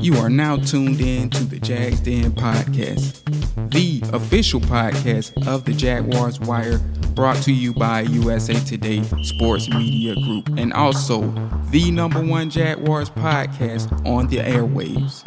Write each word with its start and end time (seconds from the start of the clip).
You 0.00 0.16
are 0.16 0.28
now 0.28 0.56
tuned 0.56 1.00
in 1.00 1.30
to 1.30 1.44
the 1.44 1.58
Jags 1.58 2.00
Den 2.00 2.32
podcast, 2.32 3.22
the 3.70 4.02
official 4.14 4.60
podcast 4.60 5.46
of 5.46 5.64
the 5.64 5.72
Jaguars 5.72 6.38
Wire, 6.40 6.78
brought 7.14 7.36
to 7.44 7.52
you 7.52 7.72
by 7.72 8.02
USA 8.02 8.54
Today 8.54 9.02
Sports 9.22 9.68
Media 9.68 10.14
Group, 10.14 10.48
and 10.58 10.72
also 10.72 11.22
the 11.70 11.90
number 11.90 12.22
one 12.22 12.50
Jaguars 12.50 13.08
podcast 13.10 13.90
on 14.06 14.26
the 14.28 14.38
airwaves. 14.38 15.22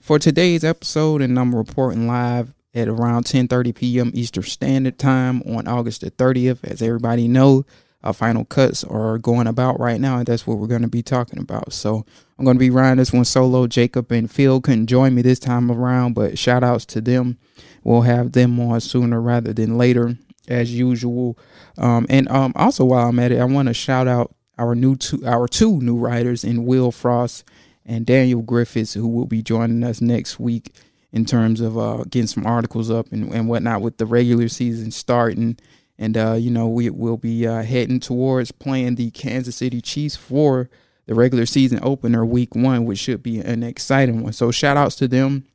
for 0.00 0.18
today's 0.18 0.64
episode, 0.64 1.22
and 1.22 1.38
I'm 1.38 1.54
reporting 1.54 2.06
live 2.06 2.52
at 2.74 2.88
around 2.88 3.24
10:30 3.24 3.74
p.m. 3.74 4.10
Eastern 4.14 4.42
Standard 4.42 4.98
Time 4.98 5.42
on 5.42 5.66
August 5.66 6.02
the 6.02 6.10
30th. 6.10 6.64
As 6.64 6.82
everybody 6.82 7.28
know, 7.28 7.64
our 8.04 8.12
final 8.12 8.44
cuts 8.44 8.84
are 8.84 9.18
going 9.18 9.46
about 9.46 9.80
right 9.80 10.00
now, 10.00 10.18
and 10.18 10.26
that's 10.26 10.46
what 10.46 10.58
we're 10.58 10.66
going 10.66 10.82
to 10.82 10.88
be 10.88 11.02
talking 11.02 11.40
about. 11.40 11.72
So 11.72 12.04
I'm 12.38 12.44
going 12.44 12.56
to 12.56 12.60
be 12.60 12.70
riding 12.70 12.98
this 12.98 13.12
one 13.12 13.24
solo. 13.24 13.66
Jacob 13.66 14.12
and 14.12 14.30
Phil 14.30 14.60
couldn't 14.60 14.86
join 14.86 15.14
me 15.14 15.22
this 15.22 15.38
time 15.38 15.70
around, 15.70 16.14
but 16.14 16.38
shout 16.38 16.62
outs 16.62 16.84
to 16.86 17.00
them. 17.00 17.38
We'll 17.88 18.02
have 18.02 18.32
them 18.32 18.60
on 18.60 18.82
sooner 18.82 19.18
rather 19.18 19.54
than 19.54 19.78
later, 19.78 20.14
as 20.46 20.70
usual. 20.70 21.38
Um, 21.78 22.04
and 22.10 22.28
um, 22.28 22.52
also, 22.54 22.84
while 22.84 23.08
I'm 23.08 23.18
at 23.18 23.32
it, 23.32 23.40
I 23.40 23.44
want 23.44 23.68
to 23.68 23.72
shout 23.72 24.06
out 24.06 24.34
our 24.58 24.74
new 24.74 24.94
two, 24.94 25.24
our 25.24 25.48
two 25.48 25.80
new 25.80 25.96
writers 25.96 26.44
in 26.44 26.66
Will 26.66 26.92
Frost 26.92 27.44
and 27.86 28.04
Daniel 28.04 28.42
Griffiths, 28.42 28.92
who 28.92 29.08
will 29.08 29.24
be 29.24 29.40
joining 29.40 29.82
us 29.84 30.02
next 30.02 30.38
week 30.38 30.74
in 31.12 31.24
terms 31.24 31.62
of 31.62 31.78
uh, 31.78 32.04
getting 32.10 32.26
some 32.26 32.44
articles 32.44 32.90
up 32.90 33.10
and, 33.10 33.32
and 33.32 33.48
whatnot 33.48 33.80
with 33.80 33.96
the 33.96 34.04
regular 34.04 34.48
season 34.48 34.90
starting. 34.90 35.56
And, 35.96 36.18
uh, 36.18 36.34
you 36.34 36.50
know, 36.50 36.68
we 36.68 36.90
will 36.90 37.16
be 37.16 37.46
uh, 37.46 37.62
heading 37.62 38.00
towards 38.00 38.52
playing 38.52 38.96
the 38.96 39.10
Kansas 39.12 39.56
City 39.56 39.80
Chiefs 39.80 40.14
for 40.14 40.68
the 41.06 41.14
regular 41.14 41.46
season 41.46 41.80
opener 41.82 42.26
week 42.26 42.54
one, 42.54 42.84
which 42.84 42.98
should 42.98 43.22
be 43.22 43.38
an 43.38 43.62
exciting 43.62 44.22
one. 44.22 44.34
So 44.34 44.50
shout 44.50 44.76
outs 44.76 44.96
to 44.96 45.08
them. 45.08 45.46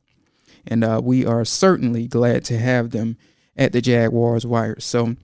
And 0.66 0.84
uh, 0.84 1.00
we 1.02 1.26
are 1.26 1.44
certainly 1.44 2.06
glad 2.06 2.44
to 2.46 2.58
have 2.58 2.90
them 2.90 3.16
at 3.56 3.72
the 3.72 3.80
Jaguars 3.80 4.46
Wire. 4.46 4.80
So, 4.80 5.16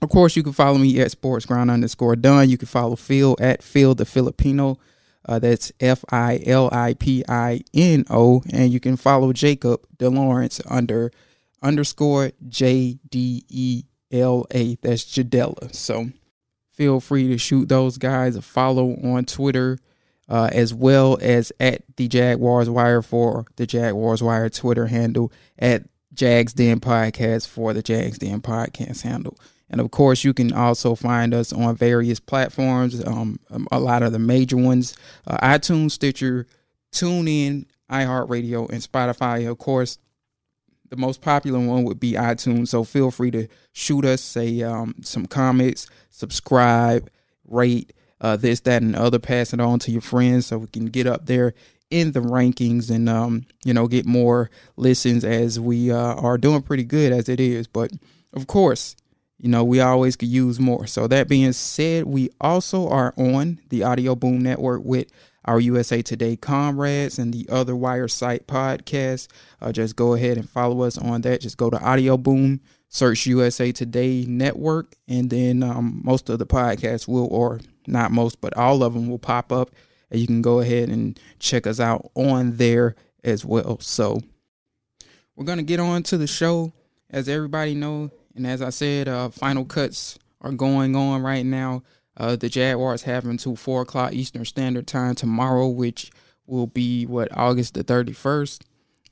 of 0.00 0.08
course, 0.08 0.36
you 0.36 0.42
can 0.42 0.52
follow 0.52 0.78
me 0.78 1.00
at 1.00 1.10
sportsground 1.10 1.72
underscore 1.72 2.16
done. 2.16 2.50
You 2.50 2.58
can 2.58 2.68
follow 2.68 2.96
Phil 2.96 3.36
at 3.40 3.62
Phil 3.62 3.94
the 3.94 4.04
Filipino. 4.04 4.78
Uh, 5.24 5.38
that's 5.38 5.72
F 5.80 6.04
I 6.10 6.40
L 6.46 6.70
I 6.72 6.94
P 6.94 7.24
I 7.28 7.60
N 7.74 8.04
O. 8.08 8.42
And 8.50 8.72
you 8.72 8.80
can 8.80 8.96
follow 8.96 9.32
Jacob 9.32 9.86
DeLawrence 9.98 10.60
under 10.70 11.10
underscore 11.62 12.32
J 12.48 12.98
D 13.08 13.44
E 13.48 13.84
L 14.10 14.46
A. 14.52 14.76
That's 14.76 15.04
Jadella. 15.04 15.74
So, 15.74 16.10
feel 16.70 17.00
free 17.00 17.28
to 17.28 17.38
shoot 17.38 17.68
those 17.68 17.98
guys 17.98 18.36
a 18.36 18.42
follow 18.42 18.96
on 19.02 19.24
Twitter, 19.24 19.78
uh, 20.28 20.50
as 20.52 20.74
well 20.74 21.18
as 21.20 21.52
at 21.58 21.82
the 21.96 22.08
Jaguars 22.08 22.68
Wire 22.68 23.02
for 23.02 23.46
the 23.56 23.66
Jaguars 23.66 24.22
Wire 24.22 24.48
Twitter 24.48 24.86
handle, 24.86 25.32
at 25.58 25.84
Jags 26.14 26.52
Den 26.52 26.80
Podcast 26.80 27.48
for 27.48 27.72
the 27.72 27.82
Jags 27.82 28.18
Den 28.18 28.40
Podcast 28.40 29.02
handle. 29.02 29.38
And 29.70 29.80
of 29.80 29.90
course, 29.90 30.24
you 30.24 30.32
can 30.32 30.52
also 30.52 30.94
find 30.94 31.34
us 31.34 31.52
on 31.52 31.76
various 31.76 32.20
platforms, 32.20 33.04
um, 33.04 33.38
a 33.70 33.78
lot 33.78 34.02
of 34.02 34.12
the 34.12 34.18
major 34.18 34.56
ones 34.56 34.96
uh, 35.26 35.38
iTunes, 35.38 35.92
Stitcher, 35.92 36.46
TuneIn, 36.92 37.66
iHeartRadio, 37.90 38.70
and 38.70 38.82
Spotify. 38.82 39.48
Of 39.48 39.58
course, 39.58 39.98
the 40.88 40.96
most 40.96 41.20
popular 41.20 41.60
one 41.60 41.84
would 41.84 42.00
be 42.00 42.12
iTunes. 42.12 42.68
So 42.68 42.82
feel 42.84 43.10
free 43.10 43.30
to 43.32 43.46
shoot 43.72 44.04
us, 44.04 44.22
say 44.22 44.62
um, 44.62 44.94
some 45.02 45.26
comments, 45.26 45.88
subscribe, 46.10 47.10
rate 47.46 47.92
uh, 48.20 48.36
this, 48.36 48.60
that, 48.60 48.82
and 48.82 48.96
other. 48.96 49.18
Pass 49.18 49.52
it 49.52 49.60
on 49.60 49.78
to 49.80 49.90
your 49.90 50.00
friends 50.00 50.46
so 50.46 50.58
we 50.58 50.66
can 50.68 50.86
get 50.86 51.06
up 51.06 51.26
there 51.26 51.54
in 51.90 52.12
the 52.12 52.20
rankings 52.20 52.90
and 52.90 53.08
um, 53.08 53.46
you 53.64 53.72
know 53.72 53.86
get 53.86 54.06
more 54.06 54.50
listens 54.76 55.24
as 55.24 55.58
we 55.58 55.90
uh, 55.90 56.14
are 56.14 56.38
doing 56.38 56.62
pretty 56.62 56.84
good 56.84 57.12
as 57.12 57.28
it 57.28 57.40
is. 57.40 57.66
But 57.66 57.92
of 58.34 58.46
course, 58.46 58.96
you 59.38 59.48
know 59.48 59.64
we 59.64 59.80
always 59.80 60.16
could 60.16 60.28
use 60.28 60.60
more. 60.60 60.86
So 60.86 61.06
that 61.06 61.28
being 61.28 61.52
said, 61.52 62.04
we 62.04 62.30
also 62.40 62.88
are 62.88 63.14
on 63.16 63.60
the 63.68 63.82
Audio 63.82 64.14
Boom 64.14 64.40
Network 64.40 64.82
with 64.84 65.10
our 65.44 65.60
USA 65.60 66.02
Today 66.02 66.36
comrades 66.36 67.18
and 67.18 67.32
the 67.32 67.48
other 67.48 67.74
Wire 67.74 68.08
Site 68.08 68.46
podcast. 68.46 69.28
Uh, 69.62 69.72
just 69.72 69.96
go 69.96 70.12
ahead 70.14 70.36
and 70.36 70.48
follow 70.48 70.82
us 70.82 70.98
on 70.98 71.22
that. 71.22 71.40
Just 71.40 71.56
go 71.56 71.70
to 71.70 71.80
Audio 71.80 72.18
Boom, 72.18 72.60
search 72.88 73.26
USA 73.26 73.72
Today 73.72 74.24
Network, 74.26 74.94
and 75.06 75.30
then 75.30 75.62
um, 75.62 76.00
most 76.04 76.28
of 76.28 76.38
the 76.38 76.46
podcasts 76.46 77.06
will, 77.06 77.26
or 77.26 77.60
not 77.86 78.10
most, 78.10 78.40
but 78.40 78.56
all 78.56 78.82
of 78.82 78.94
them 78.94 79.08
will 79.08 79.18
pop 79.18 79.52
up. 79.52 79.70
And 80.10 80.20
you 80.20 80.26
can 80.26 80.42
go 80.42 80.60
ahead 80.60 80.88
and 80.88 81.18
check 81.38 81.66
us 81.66 81.80
out 81.80 82.10
on 82.14 82.56
there 82.56 82.96
as 83.22 83.44
well. 83.44 83.78
So 83.80 84.20
we're 85.36 85.44
gonna 85.44 85.62
get 85.62 85.80
on 85.80 86.02
to 86.04 86.18
the 86.18 86.26
show. 86.26 86.72
As 87.10 87.28
everybody 87.28 87.74
know, 87.74 88.10
and 88.34 88.46
as 88.46 88.60
I 88.60 88.68
said, 88.68 89.08
uh, 89.08 89.30
final 89.30 89.64
cuts 89.64 90.18
are 90.42 90.52
going 90.52 90.94
on 90.94 91.22
right 91.22 91.44
now. 91.44 91.82
Uh, 92.16 92.36
the 92.36 92.48
Jaguars 92.48 93.02
have 93.02 93.24
until 93.24 93.56
four 93.56 93.82
o'clock 93.82 94.12
Eastern 94.12 94.44
Standard 94.44 94.86
Time 94.86 95.14
tomorrow, 95.14 95.68
which 95.68 96.10
will 96.46 96.66
be 96.66 97.06
what 97.06 97.28
August 97.36 97.74
the 97.74 97.82
thirty 97.82 98.12
first. 98.12 98.64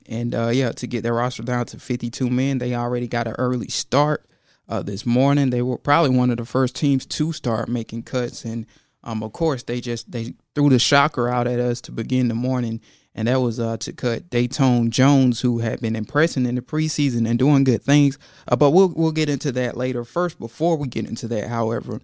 And 0.07 0.33
uh, 0.33 0.49
yeah, 0.49 0.71
to 0.71 0.87
get 0.87 1.03
their 1.03 1.13
roster 1.13 1.43
down 1.43 1.65
to 1.67 1.79
fifty 1.79 2.09
two 2.09 2.29
men, 2.29 2.59
they 2.59 2.75
already 2.75 3.07
got 3.07 3.27
an 3.27 3.35
early 3.37 3.67
start 3.67 4.25
uh, 4.69 4.81
this 4.81 5.05
morning. 5.05 5.49
They 5.49 5.61
were 5.61 5.77
probably 5.77 6.15
one 6.15 6.31
of 6.31 6.37
the 6.37 6.45
first 6.45 6.75
teams 6.75 7.05
to 7.05 7.33
start 7.33 7.67
making 7.67 8.03
cuts, 8.03 8.45
and 8.45 8.65
um, 9.03 9.21
of 9.23 9.33
course 9.33 9.63
they 9.63 9.81
just 9.81 10.11
they 10.11 10.33
threw 10.55 10.69
the 10.69 10.79
shocker 10.79 11.27
out 11.29 11.47
at 11.47 11.59
us 11.59 11.81
to 11.81 11.91
begin 11.91 12.29
the 12.29 12.35
morning, 12.35 12.79
and 13.13 13.27
that 13.27 13.41
was 13.41 13.59
uh, 13.59 13.77
to 13.77 13.91
cut 13.91 14.29
Datone 14.29 14.89
Jones, 14.89 15.41
who 15.41 15.59
had 15.59 15.81
been 15.81 15.95
impressing 15.95 16.45
in 16.45 16.55
the 16.55 16.61
preseason 16.61 17.29
and 17.29 17.37
doing 17.37 17.63
good 17.63 17.83
things. 17.83 18.17
Uh, 18.47 18.55
but 18.55 18.71
we'll 18.71 18.93
we'll 18.95 19.11
get 19.11 19.29
into 19.29 19.51
that 19.51 19.75
later. 19.75 20.03
First, 20.03 20.39
before 20.39 20.77
we 20.77 20.87
get 20.87 21.07
into 21.07 21.27
that, 21.27 21.49
however. 21.49 21.99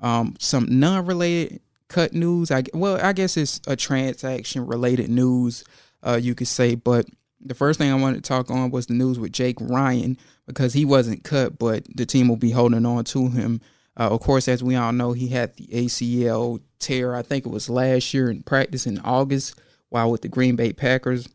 Um, 0.00 0.34
some 0.38 0.66
non-related 0.68 1.60
cut 1.88 2.12
news. 2.12 2.50
I 2.50 2.64
well, 2.74 2.98
I 3.00 3.14
guess 3.14 3.36
it's 3.38 3.60
a 3.66 3.76
transaction-related 3.76 5.08
news, 5.08 5.64
uh, 6.02 6.18
you 6.20 6.34
could 6.34 6.48
say. 6.48 6.74
But 6.74 7.06
the 7.44 7.54
first 7.54 7.78
thing 7.78 7.90
I 7.90 7.96
wanted 7.96 8.24
to 8.24 8.28
talk 8.28 8.50
on 8.50 8.70
was 8.70 8.86
the 8.86 8.94
news 8.94 9.18
with 9.18 9.32
Jake 9.32 9.56
Ryan 9.60 10.16
because 10.46 10.72
he 10.72 10.84
wasn't 10.84 11.24
cut, 11.24 11.58
but 11.58 11.84
the 11.94 12.06
team 12.06 12.28
will 12.28 12.36
be 12.36 12.50
holding 12.50 12.86
on 12.86 13.04
to 13.04 13.28
him. 13.28 13.60
Uh, 13.96 14.10
of 14.10 14.20
course, 14.20 14.48
as 14.48 14.62
we 14.62 14.74
all 14.74 14.92
know, 14.92 15.12
he 15.12 15.28
had 15.28 15.54
the 15.56 15.66
ACL 15.66 16.60
tear. 16.78 17.14
I 17.14 17.22
think 17.22 17.46
it 17.46 17.50
was 17.50 17.70
last 17.70 18.12
year 18.12 18.30
in 18.30 18.42
practice 18.42 18.86
in 18.86 18.98
August 19.00 19.60
while 19.88 20.10
with 20.10 20.22
the 20.22 20.28
Green 20.28 20.56
Bay 20.56 20.72
Packers. 20.72 21.28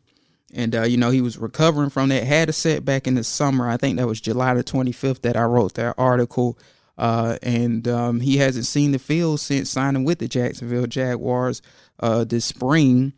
And, 0.52 0.74
uh, 0.74 0.82
you 0.82 0.96
know, 0.96 1.10
he 1.10 1.20
was 1.20 1.38
recovering 1.38 1.90
from 1.90 2.08
that, 2.08 2.24
had 2.24 2.48
a 2.48 2.52
setback 2.52 3.06
in 3.06 3.14
the 3.14 3.24
summer. 3.24 3.68
I 3.68 3.76
think 3.76 3.96
that 3.96 4.06
was 4.06 4.20
July 4.20 4.54
the 4.54 4.64
25th 4.64 5.22
that 5.22 5.36
I 5.36 5.44
wrote 5.44 5.74
that 5.74 5.94
article. 5.96 6.58
Uh, 6.98 7.38
and 7.42 7.88
um, 7.88 8.20
he 8.20 8.36
hasn't 8.36 8.66
seen 8.66 8.92
the 8.92 8.98
field 8.98 9.40
since 9.40 9.70
signing 9.70 10.04
with 10.04 10.18
the 10.18 10.28
Jacksonville 10.28 10.86
Jaguars 10.86 11.62
uh, 12.00 12.24
this 12.24 12.44
spring. 12.44 13.14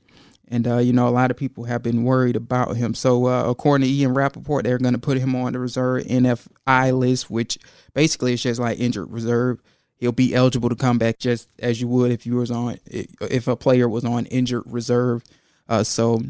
And, 0.49 0.67
uh, 0.69 0.79
you 0.79 0.93
know, 0.93 1.09
a 1.09 1.11
lot 1.11 1.31
of 1.31 1.37
people 1.37 1.65
have 1.65 1.83
been 1.83 2.05
worried 2.05 2.37
about 2.37 2.77
him. 2.77 2.95
So, 2.95 3.27
uh, 3.27 3.45
according 3.49 3.87
to 3.87 3.93
Ian 3.93 4.13
Rapoport, 4.13 4.65
they're 4.65 4.79
going 4.79 4.93
to 4.93 5.01
put 5.01 5.19
him 5.19 5.35
on 5.35 5.55
the 5.55 5.59
reserve 5.59 6.05
NFI 6.05 6.99
list, 6.99 7.31
which 7.31 7.59
basically 7.95 8.35
is 8.35 8.43
just 8.43 8.61
like 8.61 8.79
injured 8.79 9.11
reserve. 9.11 9.63
He'll 9.97 10.13
be 10.13 10.35
eligible 10.35 10.69
to 10.69 10.75
come 10.75 10.99
back 10.99 11.19
just 11.19 11.49
as 11.61 11.81
you 11.81 11.89
would 11.89 12.11
if 12.11 12.27
you 12.27 12.35
was 12.37 12.51
on 12.51 12.77
if 12.87 13.47
a 13.47 13.57
player 13.57 13.89
was 13.89 14.05
on 14.05 14.27
injured 14.27 14.65
reserve. 14.67 15.23
Uh, 15.69 15.85
so 15.85 16.21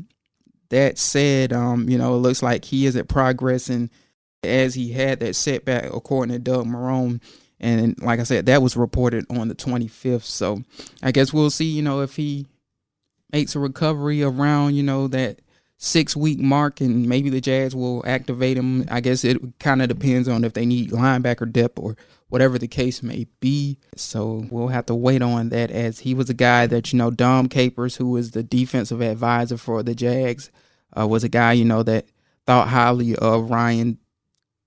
that 0.69 0.99
said, 0.99 1.53
um, 1.53 1.89
you 1.89 1.99
know, 1.99 2.15
it 2.15 2.19
looks 2.19 2.43
like 2.43 2.65
he 2.65 2.87
isn't 2.87 3.09
progressing 3.09 3.91
as 4.43 4.75
he 4.75 4.93
had 4.93 5.21
that 5.21 5.35
setback, 5.35 5.85
according 5.93 6.33
to 6.33 6.39
Doug 6.39 6.67
Marrone. 6.67 7.21
And 7.61 8.01
like 8.03 8.21
I 8.21 8.25
said, 8.25 8.47
that 8.47 8.63
was 8.63 8.77
reported 8.77 9.25
on 9.31 9.49
the 9.49 9.55
25th. 9.55 10.25
So 10.25 10.63
I 11.03 11.13
guess 11.13 11.33
we'll 11.33 11.51
see, 11.51 11.67
you 11.67 11.83
know, 11.83 12.01
if 12.01 12.17
he 12.17 12.47
makes 13.33 13.55
a 13.55 13.59
recovery 13.59 14.23
around, 14.23 14.75
you 14.75 14.83
know, 14.83 15.09
that 15.09 15.41
six 15.79 16.15
week 16.15 16.39
mark 16.39 16.81
and 16.81 17.09
maybe 17.09 17.29
the 17.29 17.41
Jags 17.41 17.75
will 17.75 18.05
activate 18.07 18.57
him. 18.57 18.85
I 18.91 19.01
guess 19.01 19.25
it 19.25 19.39
kind 19.59 19.83
of 19.83 19.89
depends 19.89 20.29
on 20.29 20.45
if 20.45 20.53
they 20.53 20.67
need 20.67 20.91
linebacker 20.91 21.51
depth 21.51 21.79
or 21.79 21.97
whatever 22.29 22.59
the 22.59 22.69
case 22.69 23.03
may 23.03 23.27
be. 23.41 23.79
So 23.97 24.47
we'll 24.51 24.69
have 24.69 24.87
to 24.87 24.95
wait 24.95 25.23
on 25.23 25.49
that 25.49 25.71
as 25.71 26.01
he 26.01 26.15
was 26.15 26.31
a 26.31 26.35
guy 26.35 26.67
that, 26.67 26.93
you 26.93 26.99
know, 26.99 27.11
Dom 27.11 27.49
Capers, 27.49 27.97
who 27.97 28.11
was 28.11 28.31
the 28.31 28.43
defensive 28.43 29.01
advisor 29.01 29.57
for 29.57 29.83
the 29.83 29.95
Jags, 29.95 30.51
uh, 30.97 31.07
was 31.07 31.25
a 31.25 31.29
guy, 31.29 31.53
you 31.53 31.65
know, 31.65 31.83
that 31.83 32.07
thought 32.47 32.69
highly 32.69 33.17
of 33.17 33.51
Ryan 33.51 33.99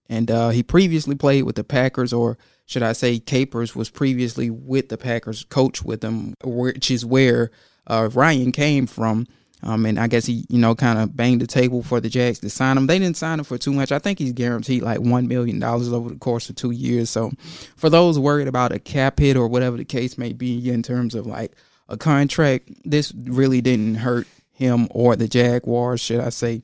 and 0.08 0.30
uh, 0.30 0.50
he 0.50 0.64
previously 0.64 1.16
played 1.16 1.44
with 1.44 1.56
the 1.56 1.64
Packers, 1.64 2.14
or 2.14 2.38
should 2.66 2.84
I 2.84 2.94
say, 2.94 3.20
Capers 3.20 3.76
was 3.76 3.90
previously 3.90 4.50
with 4.50 4.90
the 4.90 4.98
Packers, 4.98 5.46
coach 5.46 5.84
with 5.84 6.02
them, 6.02 6.36
which 6.44 6.92
is 6.92 7.06
where 7.06 7.52
uh, 7.88 8.10
Ryan 8.14 8.52
came 8.52 8.88
from. 8.88 9.28
Um, 9.64 9.86
and 9.88 10.00
I 10.00 10.08
guess 10.08 10.26
he, 10.26 10.46
you 10.48 10.60
know, 10.60 10.76
kind 10.76 11.00
of 11.00 11.16
banged 11.18 11.42
the 11.42 11.48
table 11.48 11.82
for 11.82 12.00
the 12.00 12.10
Jags 12.10 12.38
to 12.40 12.50
sign 12.52 12.78
him. 12.78 12.86
They 12.86 13.00
didn't 13.00 13.18
sign 13.18 13.40
him 13.40 13.46
for 13.46 13.58
too 13.58 13.74
much. 13.74 13.92
I 13.92 13.98
think 13.98 14.20
he's 14.20 14.34
guaranteed 14.34 14.84
like 14.84 15.00
one 15.00 15.28
million 15.28 15.60
dollars 15.60 15.92
over 15.92 16.10
the 16.10 16.20
course 16.20 16.50
of 16.50 16.56
two 16.56 16.70
years. 16.70 17.10
So, 17.10 17.32
for 17.76 17.90
those 17.90 18.20
worried 18.20 18.48
about 18.48 18.74
a 18.74 18.80
cap 18.80 19.18
hit 19.20 19.36
or 19.36 19.48
whatever 19.48 19.78
the 19.78 19.86
case 19.86 20.20
may 20.20 20.34
be 20.34 20.70
in 20.70 20.84
terms 20.84 21.16
of 21.16 21.26
like 21.26 21.54
a 21.90 21.98
contract, 21.98 22.70
this 22.84 23.12
really 23.16 23.60
didn't 23.60 23.96
hurt 23.96 24.28
him 24.52 24.88
or 24.92 25.16
the 25.16 25.28
Jaguars, 25.28 26.00
should 26.00 26.20
I 26.20 26.30
say? 26.30 26.62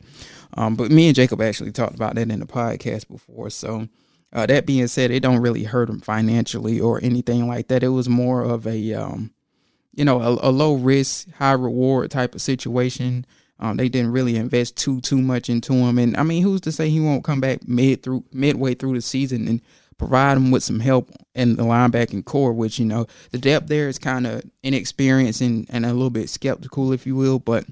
Um, 0.53 0.75
but 0.75 0.91
me 0.91 1.07
and 1.07 1.15
Jacob 1.15 1.41
actually 1.41 1.71
talked 1.71 1.95
about 1.95 2.15
that 2.15 2.29
in 2.29 2.39
the 2.39 2.45
podcast 2.45 3.07
before. 3.07 3.49
So, 3.49 3.87
uh, 4.31 4.45
that 4.45 4.67
being 4.67 4.87
said, 4.87 5.09
it 5.09 5.21
don't 5.21 5.41
really 5.41 5.63
hurt 5.63 5.89
him 5.89 6.01
financially 6.01 6.79
or 6.79 6.99
anything 7.03 7.47
like 7.47 7.67
that. 7.69 7.83
It 7.83 7.89
was 7.89 8.07
more 8.07 8.43
of 8.43 8.67
a 8.67 8.93
um, 8.93 9.31
you 9.93 10.05
know, 10.05 10.21
a, 10.21 10.49
a 10.49 10.51
low 10.51 10.75
risk, 10.75 11.29
high 11.33 11.53
reward 11.53 12.11
type 12.11 12.35
of 12.35 12.41
situation. 12.41 13.25
Um, 13.59 13.77
they 13.77 13.89
didn't 13.89 14.11
really 14.11 14.37
invest 14.37 14.75
too 14.75 15.01
too 15.01 15.21
much 15.21 15.49
into 15.49 15.73
him, 15.73 15.99
and 15.99 16.17
I 16.17 16.23
mean, 16.23 16.41
who's 16.41 16.61
to 16.61 16.71
say 16.71 16.89
he 16.89 16.99
won't 16.99 17.23
come 17.23 17.39
back 17.41 17.67
mid 17.67 18.01
through 18.01 18.23
midway 18.33 18.73
through 18.73 18.95
the 18.95 19.01
season 19.01 19.47
and 19.47 19.61
provide 19.99 20.37
him 20.37 20.49
with 20.49 20.63
some 20.63 20.79
help 20.79 21.11
in 21.35 21.57
the 21.57 21.63
linebacking 21.63 22.25
corps? 22.25 22.53
Which 22.53 22.79
you 22.79 22.85
know, 22.85 23.05
the 23.29 23.37
depth 23.37 23.67
there 23.67 23.87
is 23.87 23.99
kind 23.99 24.25
of 24.25 24.43
inexperienced 24.63 25.41
and, 25.41 25.67
and 25.69 25.85
a 25.85 25.93
little 25.93 26.09
bit 26.09 26.29
skeptical, 26.29 26.91
if 26.91 27.05
you 27.05 27.15
will. 27.15 27.37
But 27.37 27.65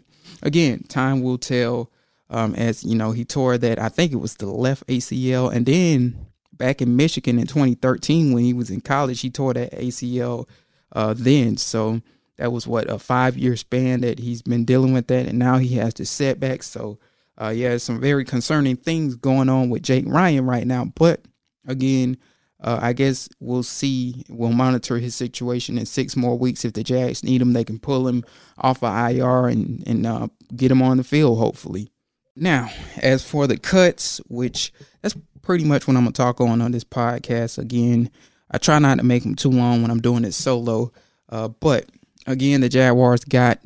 again, 0.44 0.84
time 0.84 1.22
will 1.22 1.38
tell. 1.38 1.92
Um, 2.32 2.54
as 2.54 2.84
you 2.84 2.94
know, 2.94 3.12
he 3.12 3.26
tore 3.26 3.58
that 3.58 3.80
I 3.80 3.90
think 3.90 4.12
it 4.12 4.18
was 4.18 4.36
the 4.36 4.46
left 4.46 4.86
ACL, 4.86 5.52
and 5.52 5.66
then 5.66 6.28
back 6.54 6.80
in 6.80 6.96
Michigan 6.96 7.40
in 7.40 7.48
2013 7.48 8.34
when 8.34 8.44
he 8.44 8.54
was 8.54 8.70
in 8.70 8.82
college, 8.82 9.22
he 9.22 9.32
tore 9.32 9.56
that 9.56 9.72
ACL 9.72 10.46
uh, 10.94 11.14
then. 11.18 11.58
So 11.58 12.02
that 12.38 12.52
was 12.52 12.66
what 12.66 12.90
a 12.90 13.00
five 13.00 13.38
year 13.38 13.56
span 13.56 14.02
that 14.02 14.20
he's 14.20 14.42
been 14.42 14.66
dealing 14.66 14.94
with 14.94 15.08
that, 15.08 15.28
and 15.28 15.40
now 15.40 15.58
he 15.58 15.76
has 15.76 15.94
the 15.94 16.06
setback. 16.06 16.64
So 16.64 17.00
uh, 17.42 17.50
yeah, 17.50 17.78
some 17.78 18.02
very 18.02 18.26
concerning 18.26 18.76
things 18.76 19.16
going 19.16 19.50
on 19.50 19.70
with 19.70 19.84
Jake 19.84 20.06
Ryan 20.08 20.46
right 20.46 20.68
now. 20.68 20.86
But 20.96 21.22
again, 21.66 22.18
uh, 22.62 22.80
I 22.82 22.94
guess 22.94 23.30
we'll 23.40 23.64
see. 23.64 24.26
We'll 24.28 24.52
monitor 24.52 24.98
his 24.98 25.16
situation 25.16 25.78
in 25.78 25.86
six 25.86 26.18
more 26.18 26.38
weeks. 26.38 26.66
If 26.66 26.74
the 26.74 26.84
Jags 26.84 27.24
need 27.24 27.42
him, 27.42 27.54
they 27.54 27.64
can 27.64 27.80
pull 27.80 28.08
him 28.08 28.26
off 28.58 28.84
of 28.84 28.94
IR 28.94 29.48
and 29.48 29.84
and 29.88 30.06
uh, 30.06 30.28
get 30.56 30.72
him 30.72 30.82
on 30.82 30.98
the 30.98 31.04
field. 31.04 31.40
Hopefully. 31.40 31.92
Now, 32.36 32.70
as 33.02 33.24
for 33.24 33.48
the 33.48 33.58
cuts, 33.58 34.20
which 34.28 34.74
that's 35.02 35.16
pretty 35.42 35.66
much 35.66 35.88
what 35.88 35.96
I'm 35.96 36.04
gonna 36.04 36.12
talk 36.12 36.42
on 36.42 36.62
on 36.62 36.72
this 36.72 36.84
podcast. 36.84 37.58
Again, 37.58 38.10
I 38.52 38.58
try 38.58 38.80
not 38.80 38.98
to 38.98 39.04
make 39.04 39.24
them 39.24 39.36
too 39.36 39.52
long 39.52 39.82
when 39.82 39.92
I'm 39.92 40.02
doing 40.02 40.26
it 40.26 40.34
solo. 40.34 40.92
Uh, 41.30 41.50
but 41.50 41.86
again, 42.26 42.62
the 42.62 42.70
Jaguars 42.70 43.24
got 43.24 43.60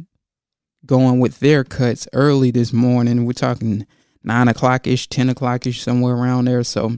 going 0.85 1.19
with 1.19 1.39
their 1.39 1.63
cuts 1.63 2.07
early 2.13 2.51
this 2.51 2.73
morning. 2.73 3.25
We're 3.25 3.33
talking 3.33 3.85
nine 4.23 4.47
o'clock 4.47 4.87
ish, 4.87 5.07
ten 5.07 5.29
o'clock 5.29 5.65
ish, 5.65 5.81
somewhere 5.81 6.15
around 6.15 6.45
there. 6.45 6.63
So, 6.63 6.97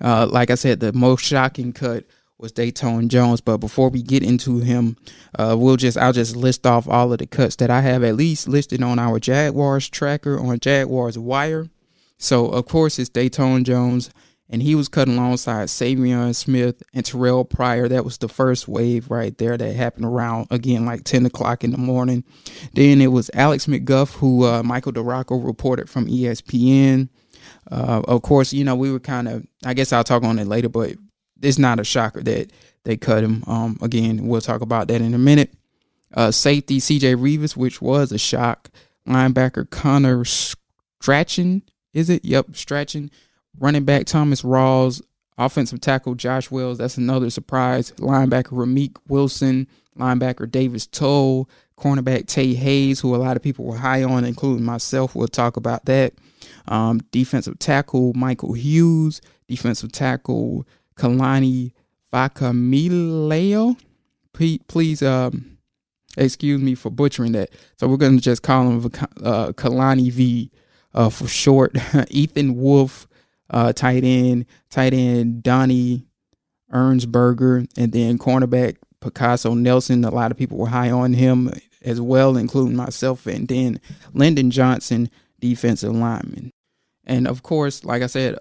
uh, 0.00 0.26
like 0.30 0.50
I 0.50 0.54
said, 0.54 0.80
the 0.80 0.92
most 0.92 1.24
shocking 1.24 1.72
cut 1.72 2.04
was 2.38 2.52
Datone 2.52 3.08
Jones. 3.08 3.40
But 3.40 3.58
before 3.58 3.88
we 3.88 4.02
get 4.02 4.22
into 4.22 4.58
him, 4.60 4.96
uh, 5.38 5.56
we'll 5.58 5.76
just 5.76 5.98
I'll 5.98 6.12
just 6.12 6.36
list 6.36 6.66
off 6.66 6.88
all 6.88 7.12
of 7.12 7.18
the 7.18 7.26
cuts 7.26 7.56
that 7.56 7.70
I 7.70 7.80
have 7.80 8.04
at 8.04 8.16
least 8.16 8.48
listed 8.48 8.82
on 8.82 8.98
our 8.98 9.18
Jaguars 9.18 9.88
tracker 9.88 10.38
on 10.38 10.60
Jaguars 10.60 11.18
Wire. 11.18 11.68
So 12.18 12.46
of 12.46 12.66
course 12.66 12.98
it's 12.98 13.10
Datone 13.10 13.64
Jones 13.64 14.10
and 14.50 14.62
he 14.62 14.74
was 14.74 14.88
cut 14.88 15.08
alongside 15.08 15.68
Saivion 15.68 16.34
Smith 16.34 16.82
and 16.92 17.04
Terrelle 17.04 17.48
Pryor. 17.48 17.88
That 17.88 18.04
was 18.04 18.18
the 18.18 18.28
first 18.28 18.68
wave 18.68 19.10
right 19.10 19.36
there 19.38 19.56
that 19.56 19.74
happened 19.74 20.04
around 20.04 20.48
again 20.50 20.84
like 20.84 21.04
10 21.04 21.26
o'clock 21.26 21.64
in 21.64 21.70
the 21.70 21.78
morning. 21.78 22.24
Then 22.74 23.00
it 23.00 23.08
was 23.08 23.30
Alex 23.34 23.66
McGuff, 23.66 24.14
who 24.16 24.44
uh, 24.44 24.62
Michael 24.62 24.92
DiRocco 24.92 25.44
reported 25.44 25.88
from 25.88 26.06
ESPN. 26.06 27.08
Uh, 27.70 28.02
of 28.06 28.22
course, 28.22 28.52
you 28.52 28.64
know, 28.64 28.74
we 28.74 28.92
were 28.92 29.00
kind 29.00 29.28
of, 29.28 29.46
I 29.64 29.74
guess 29.74 29.92
I'll 29.92 30.04
talk 30.04 30.22
on 30.22 30.38
it 30.38 30.46
later, 30.46 30.68
but 30.68 30.94
it's 31.40 31.58
not 31.58 31.80
a 31.80 31.84
shocker 31.84 32.22
that 32.22 32.52
they 32.84 32.96
cut 32.96 33.24
him. 33.24 33.42
Um, 33.46 33.78
again, 33.80 34.26
we'll 34.26 34.40
talk 34.40 34.60
about 34.60 34.88
that 34.88 35.00
in 35.00 35.14
a 35.14 35.18
minute. 35.18 35.54
Uh, 36.12 36.30
safety 36.30 36.78
CJ 36.78 37.16
Reavis, 37.16 37.56
which 37.56 37.80
was 37.80 38.12
a 38.12 38.18
shock. 38.18 38.70
Linebacker 39.08 39.68
Connor 39.68 40.24
Strachan, 40.24 41.62
is 41.92 42.08
it? 42.08 42.24
Yep, 42.24 42.56
Strachan 42.56 43.10
Running 43.58 43.84
back 43.84 44.06
Thomas 44.06 44.42
Rawls, 44.42 45.02
offensive 45.38 45.80
tackle 45.80 46.14
Josh 46.14 46.50
Wells, 46.50 46.78
that's 46.78 46.98
another 46.98 47.30
surprise. 47.30 47.92
Linebacker 47.92 48.52
Ramik 48.52 48.96
Wilson, 49.08 49.66
linebacker 49.98 50.50
Davis 50.50 50.86
Tull, 50.86 51.48
cornerback 51.78 52.26
Tae 52.26 52.54
Hayes, 52.54 53.00
who 53.00 53.14
a 53.14 53.18
lot 53.18 53.36
of 53.36 53.42
people 53.42 53.64
were 53.64 53.76
high 53.76 54.02
on, 54.02 54.24
including 54.24 54.64
myself. 54.64 55.14
We'll 55.14 55.28
talk 55.28 55.56
about 55.56 55.84
that. 55.86 56.14
Um, 56.68 57.00
defensive 57.10 57.58
tackle 57.58 58.12
Michael 58.14 58.52
Hughes, 58.54 59.20
defensive 59.48 59.92
tackle 59.92 60.66
Kalani 60.96 61.72
Faakamileo. 62.12 63.76
Please, 64.32 65.02
um, 65.02 65.58
excuse 66.16 66.60
me 66.60 66.74
for 66.74 66.90
butchering 66.90 67.32
that. 67.32 67.50
So 67.78 67.86
we're 67.86 67.96
going 67.96 68.16
to 68.16 68.22
just 68.22 68.42
call 68.42 68.68
him 68.68 68.90
uh, 69.22 69.48
Kalani 69.52 70.10
V 70.10 70.50
uh, 70.92 71.10
for 71.10 71.28
short. 71.28 71.76
Ethan 72.10 72.56
Wolf, 72.56 73.06
uh, 73.50 73.72
tight 73.72 74.04
end, 74.04 74.46
tight 74.70 74.94
end 74.94 75.42
Donnie 75.42 76.06
Ernsberger, 76.72 77.66
and 77.76 77.92
then 77.92 78.18
cornerback 78.18 78.76
Picasso 79.00 79.54
Nelson. 79.54 80.04
A 80.04 80.10
lot 80.10 80.30
of 80.30 80.36
people 80.36 80.58
were 80.58 80.68
high 80.68 80.90
on 80.90 81.12
him 81.12 81.52
as 81.82 82.00
well, 82.00 82.36
including 82.36 82.76
myself, 82.76 83.26
and 83.26 83.46
then 83.46 83.80
Lyndon 84.12 84.50
Johnson, 84.50 85.10
defensive 85.40 85.94
lineman. 85.94 86.50
And 87.06 87.28
of 87.28 87.42
course, 87.42 87.84
like 87.84 88.02
I 88.02 88.06
said, 88.06 88.38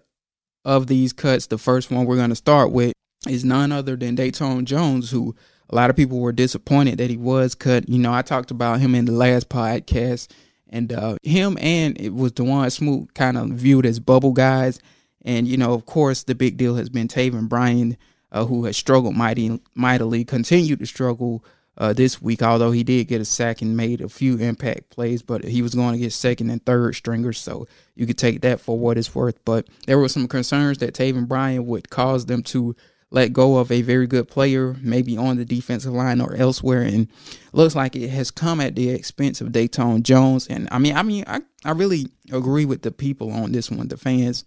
of 0.66 0.88
these 0.88 1.12
cuts, 1.14 1.48
the 1.48 1.58
first 1.58 1.92
one 1.92 2.06
we're 2.06 2.16
going 2.16 2.30
to 2.30 2.36
start 2.36 2.72
with 2.72 2.94
is 3.28 3.44
none 3.44 3.72
other 3.72 3.96
than 3.96 4.16
Datone 4.16 4.64
Jones, 4.64 5.12
who 5.12 5.36
a 5.70 5.76
lot 5.76 5.90
of 5.90 5.96
people 5.96 6.20
were 6.20 6.32
disappointed 6.32 6.98
that 6.98 7.10
he 7.10 7.18
was 7.18 7.56
cut. 7.56 7.90
You 7.90 8.00
know, 8.00 8.14
I 8.14 8.22
talked 8.22 8.52
about 8.52 8.80
him 8.80 8.96
in 8.96 9.06
the 9.06 9.12
last 9.12 9.50
podcast, 9.50 10.30
and 10.74 10.92
uh, 10.92 11.16
him 11.24 11.58
and 11.62 12.00
it 12.02 12.14
was 12.14 12.34
Dawuane 12.34 12.72
Smoot 12.72 13.14
kind 13.14 13.38
of 13.38 13.50
viewed 13.52 13.86
as 13.86 14.00
bubble 14.00 14.34
guys. 14.34 14.82
And, 15.24 15.48
you 15.48 15.56
know, 15.56 15.74
of 15.74 15.86
course, 15.86 16.24
the 16.24 16.36
big 16.36 16.58
deal 16.58 16.76
has 16.76 16.90
been 16.90 17.08
Taven 17.08 17.48
Bryan, 17.48 17.96
uh, 18.32 18.46
who 18.46 18.66
has 18.66 18.76
struggled 18.76 19.16
mighty, 19.16 19.62
mightily, 19.76 20.26
continued 20.26 20.80
to 20.80 20.86
struggle 20.86 21.46
uh, 21.78 21.94
this 21.94 22.22
week, 22.22 22.44
although 22.44 22.72
he 22.72 22.84
did 22.84 23.08
get 23.08 23.22
a 23.22 23.26
sack 23.26 23.62
and 23.62 23.78
made 23.78 24.02
a 24.02 24.10
few 24.10 24.38
impact 24.38 24.90
plays, 24.90 25.22
but 25.22 25.44
he 25.44 25.62
was 25.62 25.74
going 25.74 25.94
to 25.94 26.00
get 26.00 26.14
second 26.14 26.50
and 26.50 26.64
third 26.66 26.96
stringers, 26.96 27.40
so 27.40 27.68
you 27.96 28.06
could 28.06 28.18
take 28.18 28.42
that 28.42 28.60
for 28.60 28.78
what 28.78 28.98
it's 28.98 29.16
worth. 29.16 29.44
But 29.46 29.68
there 29.88 29.98
were 29.98 30.10
some 30.10 30.28
concerns 30.28 30.80
that 30.80 30.94
Taven 30.94 31.28
Bryan 31.28 31.66
would 31.66 31.90
cause 31.90 32.26
them 32.26 32.44
to 32.44 32.76
let 33.14 33.32
go 33.32 33.58
of 33.58 33.72
a 33.72 33.82
very 33.82 34.08
good 34.08 34.28
player, 34.28 34.76
maybe 34.82 35.18
on 35.18 35.38
the 35.38 35.46
defensive 35.46 35.94
line 35.94 36.20
or 36.20 36.36
elsewhere, 36.36 36.82
and 36.82 37.08
looks 37.54 37.76
like 37.76 37.96
it 37.96 38.10
has 38.10 38.30
come 38.30 38.60
at 38.60 38.76
the 38.76 38.90
expense 38.90 39.40
of 39.40 39.50
Datone 39.54 40.04
Jones. 40.04 40.48
And 40.48 40.68
I 40.72 40.80
mean, 40.80 40.98
I 40.98 41.04
mean, 41.04 41.24
I, 41.28 41.40
I 41.64 41.72
really 41.72 42.08
agree 42.32 42.66
with 42.66 42.82
the 42.82 42.92
people 42.92 43.32
on 43.32 43.54
this 43.54 43.72
one, 43.72 43.88
the 43.88 43.98
fans 43.98 44.44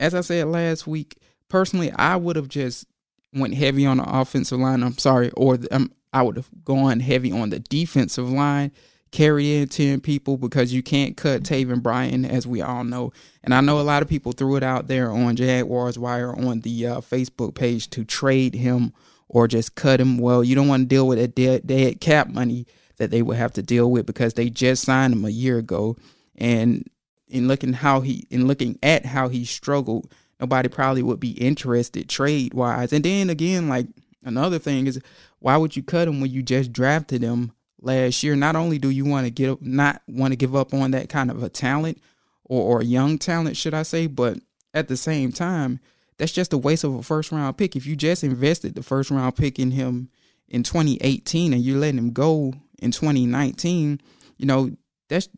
as 0.00 0.14
I 0.14 0.20
said 0.20 0.46
last 0.48 0.86
week, 0.86 1.18
personally, 1.48 1.90
I 1.92 2.16
would 2.16 2.36
have 2.36 2.48
just 2.48 2.86
went 3.32 3.54
heavy 3.54 3.86
on 3.86 3.98
the 3.98 4.18
offensive 4.18 4.58
line. 4.58 4.82
I'm 4.82 4.98
sorry, 4.98 5.30
or 5.32 5.56
the, 5.56 5.74
um, 5.74 5.92
I 6.12 6.22
would 6.22 6.36
have 6.36 6.48
gone 6.64 7.00
heavy 7.00 7.32
on 7.32 7.50
the 7.50 7.58
defensive 7.58 8.30
line, 8.30 8.72
carried 9.10 9.62
in 9.62 9.68
ten 9.68 10.00
people 10.00 10.36
because 10.36 10.72
you 10.72 10.82
can't 10.82 11.16
cut 11.16 11.42
Taven 11.42 11.82
Bryan, 11.82 12.24
as 12.24 12.46
we 12.46 12.60
all 12.60 12.84
know. 12.84 13.12
And 13.42 13.54
I 13.54 13.60
know 13.60 13.80
a 13.80 13.82
lot 13.82 14.02
of 14.02 14.08
people 14.08 14.32
threw 14.32 14.56
it 14.56 14.62
out 14.62 14.88
there 14.88 15.10
on 15.10 15.36
Jaguars 15.36 15.98
Wire 15.98 16.34
on 16.34 16.60
the 16.60 16.86
uh, 16.86 17.00
Facebook 17.00 17.54
page 17.54 17.88
to 17.90 18.04
trade 18.04 18.54
him 18.54 18.92
or 19.28 19.48
just 19.48 19.74
cut 19.74 20.00
him. 20.00 20.18
Well, 20.18 20.42
you 20.42 20.54
don't 20.54 20.68
want 20.68 20.82
to 20.82 20.86
deal 20.86 21.06
with 21.06 21.18
a 21.18 21.28
dead, 21.28 21.66
dead 21.66 22.00
cap 22.00 22.28
money 22.28 22.66
that 22.96 23.10
they 23.10 23.22
would 23.22 23.36
have 23.36 23.52
to 23.54 23.62
deal 23.62 23.90
with 23.90 24.06
because 24.06 24.34
they 24.34 24.50
just 24.50 24.84
signed 24.84 25.14
him 25.14 25.24
a 25.24 25.30
year 25.30 25.58
ago. 25.58 25.96
And 26.36 26.88
in 27.28 27.48
looking 27.48 27.72
how 27.72 28.00
he 28.00 28.26
in 28.30 28.46
looking 28.46 28.78
at 28.82 29.06
how 29.06 29.28
he 29.28 29.44
struggled, 29.44 30.12
nobody 30.40 30.68
probably 30.68 31.02
would 31.02 31.20
be 31.20 31.32
interested 31.32 32.08
trade 32.08 32.54
wise. 32.54 32.92
And 32.92 33.04
then 33.04 33.30
again, 33.30 33.68
like 33.68 33.86
another 34.24 34.58
thing 34.58 34.86
is 34.86 35.00
why 35.38 35.56
would 35.56 35.76
you 35.76 35.82
cut 35.82 36.08
him 36.08 36.20
when 36.20 36.30
you 36.30 36.42
just 36.42 36.72
drafted 36.72 37.22
him 37.22 37.52
last 37.80 38.22
year? 38.22 38.36
Not 38.36 38.56
only 38.56 38.78
do 38.78 38.90
you 38.90 39.04
want 39.04 39.26
to 39.26 39.30
get 39.30 39.62
not 39.62 40.02
want 40.08 40.32
to 40.32 40.36
give 40.36 40.54
up 40.54 40.74
on 40.74 40.90
that 40.92 41.08
kind 41.08 41.30
of 41.30 41.42
a 41.42 41.48
talent 41.48 42.00
or, 42.44 42.78
or 42.78 42.82
young 42.82 43.18
talent, 43.18 43.56
should 43.56 43.74
I 43.74 43.82
say, 43.82 44.06
but 44.06 44.38
at 44.74 44.88
the 44.88 44.96
same 44.96 45.32
time, 45.32 45.80
that's 46.18 46.32
just 46.32 46.52
a 46.52 46.58
waste 46.58 46.84
of 46.84 46.94
a 46.94 47.02
first 47.02 47.32
round 47.32 47.56
pick. 47.56 47.76
If 47.76 47.86
you 47.86 47.96
just 47.96 48.24
invested 48.24 48.74
the 48.74 48.82
first 48.82 49.10
round 49.10 49.36
pick 49.36 49.58
in 49.58 49.70
him 49.70 50.10
in 50.48 50.62
2018 50.62 51.52
and 51.52 51.62
you're 51.62 51.78
letting 51.78 51.98
him 51.98 52.12
go 52.12 52.54
in 52.80 52.90
2019, 52.90 54.00
you 54.36 54.46
know, 54.46 54.70
that's 55.08 55.28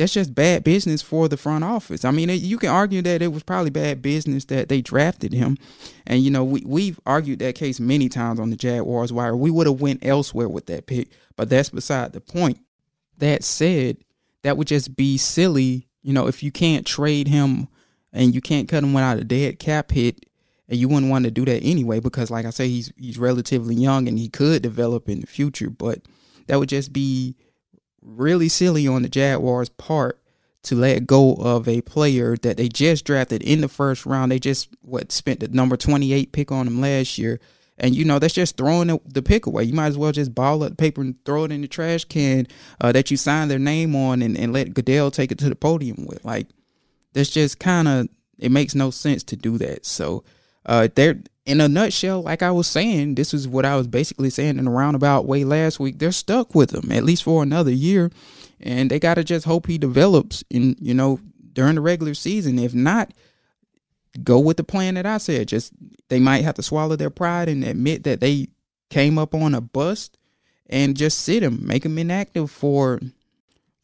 that's 0.00 0.14
just 0.14 0.34
bad 0.34 0.64
business 0.64 1.02
for 1.02 1.28
the 1.28 1.36
front 1.36 1.62
office. 1.62 2.06
I 2.06 2.10
mean, 2.10 2.30
it, 2.30 2.40
you 2.40 2.56
can 2.56 2.70
argue 2.70 3.02
that 3.02 3.20
it 3.20 3.34
was 3.34 3.42
probably 3.42 3.68
bad 3.68 4.00
business 4.00 4.46
that 4.46 4.70
they 4.70 4.80
drafted 4.80 5.34
him, 5.34 5.58
and 6.06 6.22
you 6.22 6.30
know 6.30 6.42
we 6.42 6.62
we've 6.64 6.98
argued 7.04 7.38
that 7.40 7.54
case 7.54 7.78
many 7.78 8.08
times 8.08 8.40
on 8.40 8.48
the 8.48 8.56
Jaguars 8.56 9.12
wire. 9.12 9.36
We 9.36 9.50
would 9.50 9.66
have 9.66 9.82
went 9.82 10.04
elsewhere 10.04 10.48
with 10.48 10.66
that 10.66 10.86
pick, 10.86 11.08
but 11.36 11.50
that's 11.50 11.68
beside 11.68 12.14
the 12.14 12.20
point. 12.22 12.58
That 13.18 13.44
said, 13.44 13.98
that 14.42 14.56
would 14.56 14.68
just 14.68 14.96
be 14.96 15.18
silly. 15.18 15.86
You 16.02 16.14
know, 16.14 16.26
if 16.28 16.42
you 16.42 16.50
can't 16.50 16.86
trade 16.86 17.28
him 17.28 17.68
and 18.10 18.34
you 18.34 18.40
can't 18.40 18.70
cut 18.70 18.82
him 18.82 18.94
without 18.94 19.18
a 19.18 19.24
dead 19.24 19.58
cap 19.58 19.90
hit, 19.90 20.24
and 20.66 20.78
you 20.78 20.88
wouldn't 20.88 21.10
want 21.10 21.26
to 21.26 21.30
do 21.30 21.44
that 21.44 21.62
anyway 21.62 22.00
because, 22.00 22.30
like 22.30 22.46
I 22.46 22.50
say, 22.50 22.68
he's 22.68 22.90
he's 22.96 23.18
relatively 23.18 23.74
young 23.74 24.08
and 24.08 24.18
he 24.18 24.30
could 24.30 24.62
develop 24.62 25.10
in 25.10 25.20
the 25.20 25.26
future, 25.26 25.68
but 25.68 25.98
that 26.46 26.58
would 26.58 26.70
just 26.70 26.90
be 26.90 27.36
really 28.02 28.48
silly 28.48 28.86
on 28.86 29.02
the 29.02 29.08
Jaguars' 29.08 29.68
part 29.68 30.20
to 30.62 30.74
let 30.74 31.06
go 31.06 31.34
of 31.34 31.66
a 31.66 31.80
player 31.80 32.36
that 32.38 32.56
they 32.56 32.68
just 32.68 33.04
drafted 33.04 33.42
in 33.42 33.60
the 33.60 33.68
first 33.68 34.04
round. 34.04 34.30
They 34.30 34.38
just 34.38 34.68
what 34.82 35.12
spent 35.12 35.40
the 35.40 35.48
number 35.48 35.76
28 35.76 36.32
pick 36.32 36.52
on 36.52 36.66
him 36.66 36.80
last 36.80 37.18
year. 37.18 37.40
And 37.78 37.94
you 37.94 38.04
know 38.04 38.18
that's 38.18 38.34
just 38.34 38.58
throwing 38.58 38.88
the, 39.06 39.22
pick 39.22 39.46
away. 39.46 39.64
You 39.64 39.72
might 39.72 39.86
as 39.86 39.96
well 39.96 40.12
just 40.12 40.34
ball 40.34 40.62
up 40.62 40.70
the 40.70 40.76
paper 40.76 41.00
and 41.00 41.14
throw 41.24 41.44
it 41.44 41.52
in 41.52 41.62
the 41.62 41.68
trash 41.68 42.04
can 42.04 42.46
uh, 42.78 42.92
that 42.92 43.10
you 43.10 43.16
signed 43.16 43.50
their 43.50 43.58
name 43.58 43.96
on, 43.96 44.20
and, 44.20 44.36
and 44.36 44.52
let 44.52 44.74
Goodell 44.74 45.10
take 45.10 45.32
it 45.32 45.38
to 45.38 45.48
the 45.48 45.56
podium 45.56 46.04
with. 46.04 46.22
Like 46.22 46.48
that's 47.14 47.30
just 47.30 47.58
kind 47.58 47.88
of 47.88 48.08
it 48.38 48.52
makes 48.52 48.74
no 48.74 48.90
sense 48.90 49.22
to 49.24 49.36
do 49.36 49.56
that. 49.58 49.86
So 49.86 50.24
uh, 50.66 50.88
they're 50.94 51.20
in 51.50 51.60
a 51.60 51.68
nutshell, 51.68 52.22
like 52.22 52.42
I 52.42 52.52
was 52.52 52.68
saying, 52.68 53.16
this 53.16 53.34
is 53.34 53.48
what 53.48 53.66
I 53.66 53.74
was 53.74 53.88
basically 53.88 54.30
saying 54.30 54.60
in 54.60 54.68
a 54.68 54.70
roundabout 54.70 55.26
way 55.26 55.42
last 55.42 55.80
week. 55.80 55.98
They're 55.98 56.12
stuck 56.12 56.54
with 56.54 56.72
him 56.72 56.92
at 56.92 57.02
least 57.02 57.24
for 57.24 57.42
another 57.42 57.72
year, 57.72 58.12
and 58.60 58.88
they 58.88 59.00
gotta 59.00 59.24
just 59.24 59.46
hope 59.46 59.66
he 59.66 59.76
develops 59.76 60.44
in 60.48 60.76
you 60.80 60.94
know 60.94 61.18
during 61.52 61.74
the 61.74 61.80
regular 61.80 62.14
season. 62.14 62.60
If 62.60 62.72
not, 62.72 63.12
go 64.22 64.38
with 64.38 64.58
the 64.58 64.64
plan 64.64 64.94
that 64.94 65.06
I 65.06 65.18
said. 65.18 65.48
Just 65.48 65.72
they 66.08 66.20
might 66.20 66.44
have 66.44 66.54
to 66.54 66.62
swallow 66.62 66.94
their 66.94 67.10
pride 67.10 67.48
and 67.48 67.64
admit 67.64 68.04
that 68.04 68.20
they 68.20 68.46
came 68.88 69.18
up 69.18 69.34
on 69.34 69.52
a 69.52 69.60
bust, 69.60 70.18
and 70.68 70.96
just 70.96 71.18
sit 71.18 71.42
him, 71.42 71.66
make 71.66 71.84
him 71.84 71.98
inactive 71.98 72.48
for 72.48 73.00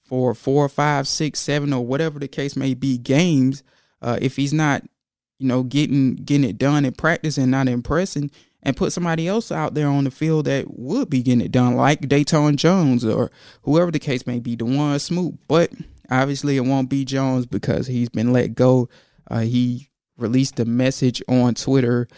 for 0.04 0.34
four, 0.34 0.68
five, 0.68 1.08
six, 1.08 1.40
seven, 1.40 1.72
or 1.72 1.84
whatever 1.84 2.20
the 2.20 2.28
case 2.28 2.54
may 2.54 2.74
be 2.74 2.96
games. 2.96 3.64
Uh, 4.00 4.18
if 4.22 4.36
he's 4.36 4.52
not 4.52 4.84
you 5.38 5.48
know, 5.48 5.62
getting 5.62 6.16
getting 6.16 6.48
it 6.48 6.58
done 6.58 6.84
and 6.84 6.96
practice 6.96 7.38
and 7.38 7.50
not 7.50 7.68
impressing, 7.68 8.30
and 8.62 8.76
put 8.76 8.92
somebody 8.92 9.28
else 9.28 9.52
out 9.52 9.74
there 9.74 9.88
on 9.88 10.04
the 10.04 10.10
field 10.10 10.46
that 10.46 10.78
would 10.78 11.08
be 11.08 11.22
getting 11.22 11.40
it 11.40 11.52
done, 11.52 11.76
like 11.76 12.00
Datone 12.02 12.56
Jones 12.56 13.04
or 13.04 13.30
whoever 13.62 13.90
the 13.90 13.98
case 13.98 14.26
may 14.26 14.38
be, 14.38 14.56
Dawuane 14.56 15.00
Smoot. 15.00 15.34
But 15.46 15.72
obviously, 16.10 16.56
it 16.56 16.64
won't 16.64 16.90
be 16.90 17.04
Jones 17.04 17.46
because 17.46 17.86
he's 17.86 18.08
been 18.08 18.32
let 18.32 18.54
go. 18.54 18.88
Uh, 19.30 19.40
he 19.40 19.88
released 20.16 20.58
a 20.60 20.64
message 20.64 21.22
on 21.28 21.54
Twitter 21.54 22.08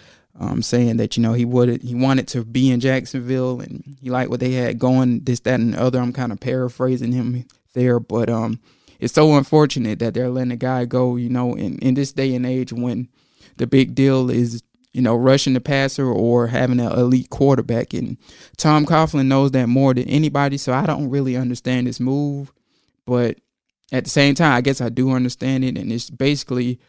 um, 0.41 0.63
saying 0.63 0.99
that 0.99 1.17
you 1.17 1.23
know 1.23 1.33
he 1.33 1.45
would 1.45 1.83
he 1.83 1.95
wanted 1.95 2.29
to 2.29 2.45
be 2.45 2.71
in 2.71 2.81
Jacksonville 2.81 3.61
and 3.61 3.97
he 4.01 4.09
liked 4.11 4.31
what 4.31 4.41
they 4.41 4.53
had 4.53 4.79
going, 4.79 5.21
this, 5.21 5.41
that, 5.41 5.61
and 5.61 5.75
the 5.75 5.81
other. 5.83 6.01
I'm 6.01 6.13
kind 6.13 6.33
of 6.33 6.41
paraphrasing 6.41 7.13
him 7.13 7.45
there, 7.75 8.01
but 8.01 8.31
um, 8.31 8.61
it's 8.99 9.15
so 9.15 9.37
unfortunate 9.37 9.99
that 10.01 10.15
they're 10.15 10.29
letting 10.29 10.53
a 10.53 10.57
guy 10.57 10.85
go, 10.85 11.17
you 11.17 11.29
know, 11.29 11.55
in, 11.55 11.79
in 11.79 11.95
this 11.95 12.13
day 12.13 12.35
and 12.35 12.45
age 12.45 12.73
when 12.73 13.09
the 13.57 13.67
big 13.67 13.95
deal 13.95 14.31
is, 14.31 14.63
you 14.93 15.03
know, 15.03 15.15
rushing 15.15 15.55
the 15.55 15.61
passer 15.61 16.07
or 16.07 16.49
having 16.49 16.81
an 16.81 16.93
elite 16.93 17.31
quarterback. 17.31 17.95
And 17.95 18.17
Tom 18.57 18.87
Coughlin 18.87 19.27
knows 19.27 19.53
that 19.53 19.69
more 19.69 19.95
than 19.95 20.09
anybody. 20.09 20.57
So 20.57 20.73
I 20.73 20.87
don't 20.87 21.11
really 21.11 21.37
understand 21.37 21.87
this 21.87 22.01
move. 22.01 22.53
But 23.07 23.39
at 23.93 24.05
the 24.05 24.11
same 24.11 24.35
time, 24.35 24.53
I 24.53 24.61
guess 24.61 24.81
I 24.81 24.89
do 24.89 25.13
understand 25.13 25.65
it. 25.65 25.79
And 25.79 25.93
it's 25.93 26.11
basically 26.11 26.81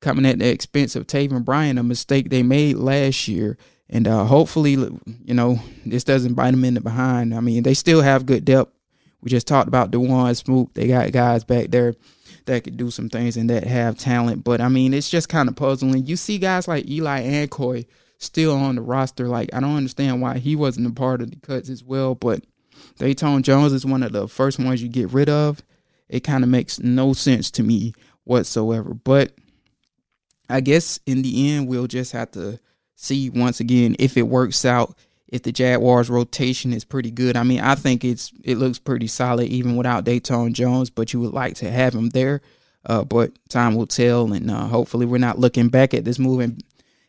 coming 0.00 0.26
at 0.26 0.40
the 0.40 0.48
expense 0.48 0.96
of 0.96 1.06
Taven 1.06 1.44
Bryan, 1.44 1.78
a 1.78 1.82
mistake 1.82 2.28
they 2.28 2.42
made 2.42 2.76
last 2.76 3.28
year. 3.28 3.56
And 3.88 4.08
uh, 4.08 4.24
hopefully, 4.24 4.72
you 4.72 5.34
know, 5.34 5.60
this 5.86 6.02
doesn't 6.02 6.34
bite 6.34 6.50
them 6.50 6.64
in 6.64 6.74
the 6.74 6.80
behind. 6.80 7.34
I 7.34 7.40
mean, 7.40 7.62
they 7.62 7.74
still 7.74 8.00
have 8.00 8.26
good 8.26 8.44
depth 8.44 8.72
we 9.22 9.30
just 9.30 9.46
talked 9.46 9.68
about 9.68 9.90
Dawuane 9.90 10.36
Smoot. 10.36 10.74
They 10.74 10.88
got 10.88 11.12
guys 11.12 11.44
back 11.44 11.70
there 11.70 11.94
that 12.46 12.64
could 12.64 12.76
do 12.76 12.90
some 12.90 13.08
things 13.08 13.36
and 13.36 13.48
that 13.50 13.64
have 13.64 13.96
talent. 13.96 14.44
But 14.44 14.60
I 14.60 14.68
mean, 14.68 14.92
it's 14.94 15.08
just 15.10 15.28
kind 15.28 15.48
of 15.48 15.56
puzzling. 15.56 16.06
You 16.06 16.16
see 16.16 16.38
guys 16.38 16.66
like 16.66 16.88
Eli 16.88 17.22
Ankou 17.22 17.86
still 18.18 18.56
on 18.56 18.76
the 18.76 18.82
roster. 18.82 19.28
Like 19.28 19.50
I 19.52 19.60
don't 19.60 19.76
understand 19.76 20.20
why 20.20 20.38
he 20.38 20.56
wasn't 20.56 20.88
a 20.88 20.92
part 20.92 21.22
of 21.22 21.30
the 21.30 21.36
cuts 21.36 21.68
as 21.68 21.84
well. 21.84 22.14
But 22.14 22.44
Datone 22.98 23.42
Jones 23.42 23.72
is 23.72 23.86
one 23.86 24.02
of 24.02 24.12
the 24.12 24.28
first 24.28 24.58
ones 24.58 24.82
you 24.82 24.88
get 24.88 25.12
rid 25.12 25.28
of. 25.28 25.62
It 26.08 26.20
kind 26.20 26.44
of 26.44 26.50
makes 26.50 26.78
no 26.78 27.12
sense 27.12 27.50
to 27.52 27.62
me 27.62 27.94
whatsoever. 28.24 28.92
But 28.92 29.32
I 30.50 30.60
guess 30.60 31.00
in 31.06 31.22
the 31.22 31.52
end, 31.52 31.68
we'll 31.68 31.86
just 31.86 32.12
have 32.12 32.32
to 32.32 32.58
see 32.96 33.30
once 33.30 33.60
again 33.60 33.96
if 33.98 34.16
it 34.16 34.22
works 34.22 34.64
out 34.64 34.96
if 35.32 35.42
the 35.42 35.50
Jaguars 35.50 36.10
rotation 36.10 36.74
is 36.74 36.84
pretty 36.84 37.10
good. 37.10 37.36
I 37.36 37.42
mean, 37.42 37.60
I 37.60 37.74
think 37.74 38.04
it's 38.04 38.30
it 38.44 38.58
looks 38.58 38.78
pretty 38.78 39.06
solid 39.06 39.48
even 39.48 39.76
without 39.76 40.04
Datone 40.04 40.52
Jones, 40.52 40.90
but 40.90 41.12
you 41.12 41.20
would 41.20 41.32
like 41.32 41.54
to 41.56 41.70
have 41.70 41.94
him 41.94 42.10
there. 42.10 42.42
Uh, 42.84 43.02
but 43.02 43.32
time 43.48 43.74
will 43.74 43.86
tell, 43.86 44.32
and 44.32 44.50
uh, 44.50 44.66
hopefully 44.66 45.06
we're 45.06 45.18
not 45.18 45.38
looking 45.38 45.68
back 45.68 45.94
at 45.94 46.04
this 46.04 46.18
move 46.18 46.40
and, 46.40 46.62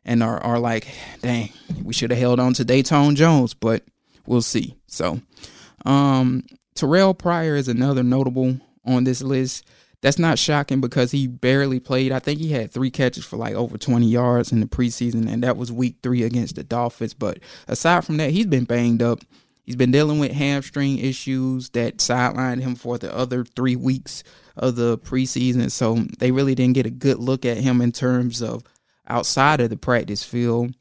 and 0.06 0.22
are, 0.22 0.38
are 0.42 0.60
like, 0.60 0.88
dang, 1.22 1.50
we 1.84 1.94
should 1.94 2.12
have 2.12 2.20
held 2.20 2.39
on 2.39 2.53
to 2.53 2.63
Datone 2.63 3.15
Jones, 3.15 3.56
but 3.56 3.84
we'll 4.27 4.44
see. 4.44 4.75
So, 4.86 5.20
um, 5.84 6.44
Terrelle 6.75 7.18
Pryor 7.18 7.56
is 7.56 7.68
another 7.68 8.03
notable 8.03 8.60
on 8.86 9.03
this 9.03 9.24
list 9.24 9.65
that's 10.03 10.19
not 10.19 10.38
shocking 10.38 10.81
because 10.81 11.12
he 11.12 11.27
barely 11.27 11.79
played. 11.79 12.12
I 12.12 12.19
think 12.19 12.41
he 12.41 12.51
had 12.51 12.72
three 12.72 12.91
catches 12.91 13.24
for 13.24 13.38
like 13.38 13.55
over 13.55 13.77
20 13.77 14.05
yards 14.05 14.51
in 14.51 14.60
the 14.60 14.65
preseason, 14.65 15.31
and 15.31 15.41
that 15.43 15.55
was 15.55 15.72
week 15.72 15.95
three 16.03 16.24
against 16.24 16.57
the 16.57 16.63
Dolphins. 16.63 17.13
But 17.13 17.39
aside 17.69 18.03
from 18.03 18.17
that, 18.17 18.31
he's 18.31 18.45
been 18.45 18.65
banged 18.65 19.01
up. 19.01 19.19
He's 19.63 19.77
been 19.77 19.91
dealing 19.91 20.19
with 20.19 20.33
hamstring 20.33 20.98
issues 20.98 21.69
that 21.69 22.00
sidelined 22.00 22.60
him 22.60 22.75
for 22.75 22.98
the 22.98 23.15
other 23.15 23.45
three 23.45 23.77
weeks 23.77 24.25
of 24.57 24.75
the 24.75 24.98
preseason. 24.98 25.72
So 25.72 25.95
they 26.19 26.31
really 26.31 26.53
didn't 26.53 26.75
get 26.75 26.86
a 26.86 26.91
good 26.91 27.19
look 27.19 27.45
at 27.45 27.55
him 27.55 27.79
in 27.79 27.93
terms 27.93 28.41
of 28.41 28.62
outside 29.07 29.62
of 29.62 29.69
the 29.69 29.77
practice 29.77 30.22
field. 30.22 30.75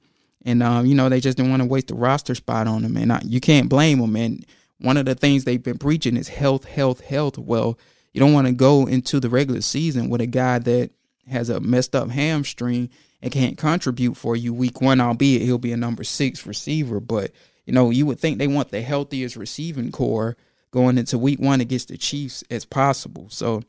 And, 0.44 0.64
um, 0.64 0.84
you 0.84 0.96
know, 0.96 1.08
they 1.08 1.20
just 1.20 1.36
didn't 1.36 1.52
want 1.52 1.62
to 1.62 1.68
waste 1.68 1.86
the 1.86 1.94
roster 1.94 2.34
spot 2.34 2.66
on 2.66 2.82
him. 2.82 2.96
And 2.96 3.12
I, 3.12 3.20
you 3.24 3.40
can't 3.40 3.68
blame 3.68 4.00
them. 4.00 4.16
And 4.16 4.44
one 4.78 4.96
of 4.96 5.06
the 5.06 5.14
things 5.14 5.44
they've 5.44 5.62
been 5.62 5.78
preaching 5.78 6.16
is 6.16 6.26
health, 6.26 6.64
health, 6.64 7.02
health. 7.02 7.38
Well, 7.38 7.78
you 8.12 8.20
don't 8.20 8.32
want 8.32 8.46
to 8.46 8.52
go 8.52 8.86
into 8.86 9.20
the 9.20 9.28
regular 9.28 9.60
season 9.60 10.08
with 10.08 10.20
a 10.20 10.26
guy 10.26 10.58
that 10.58 10.90
has 11.28 11.48
a 11.48 11.60
messed 11.60 11.94
up 11.94 12.10
hamstring 12.10 12.90
and 13.22 13.32
can't 13.32 13.56
contribute 13.56 14.16
for 14.16 14.36
you 14.36 14.52
week 14.52 14.80
one, 14.80 15.00
albeit 15.00 15.42
he'll 15.42 15.58
be 15.58 15.72
a 15.72 15.76
number 15.76 16.04
six 16.04 16.46
receiver. 16.46 17.00
But, 17.00 17.30
you 17.64 17.72
know, 17.72 17.90
you 17.90 18.04
would 18.06 18.18
think 18.18 18.38
they 18.38 18.48
want 18.48 18.70
the 18.70 18.82
healthiest 18.82 19.36
receiving 19.36 19.92
corps 19.92 20.36
going 20.72 20.98
into 20.98 21.18
week 21.18 21.40
one 21.40 21.60
against 21.60 21.88
the 21.88 21.96
Chiefs 21.96 22.42
as 22.50 22.64
possible. 22.64 23.26
So 23.30 23.62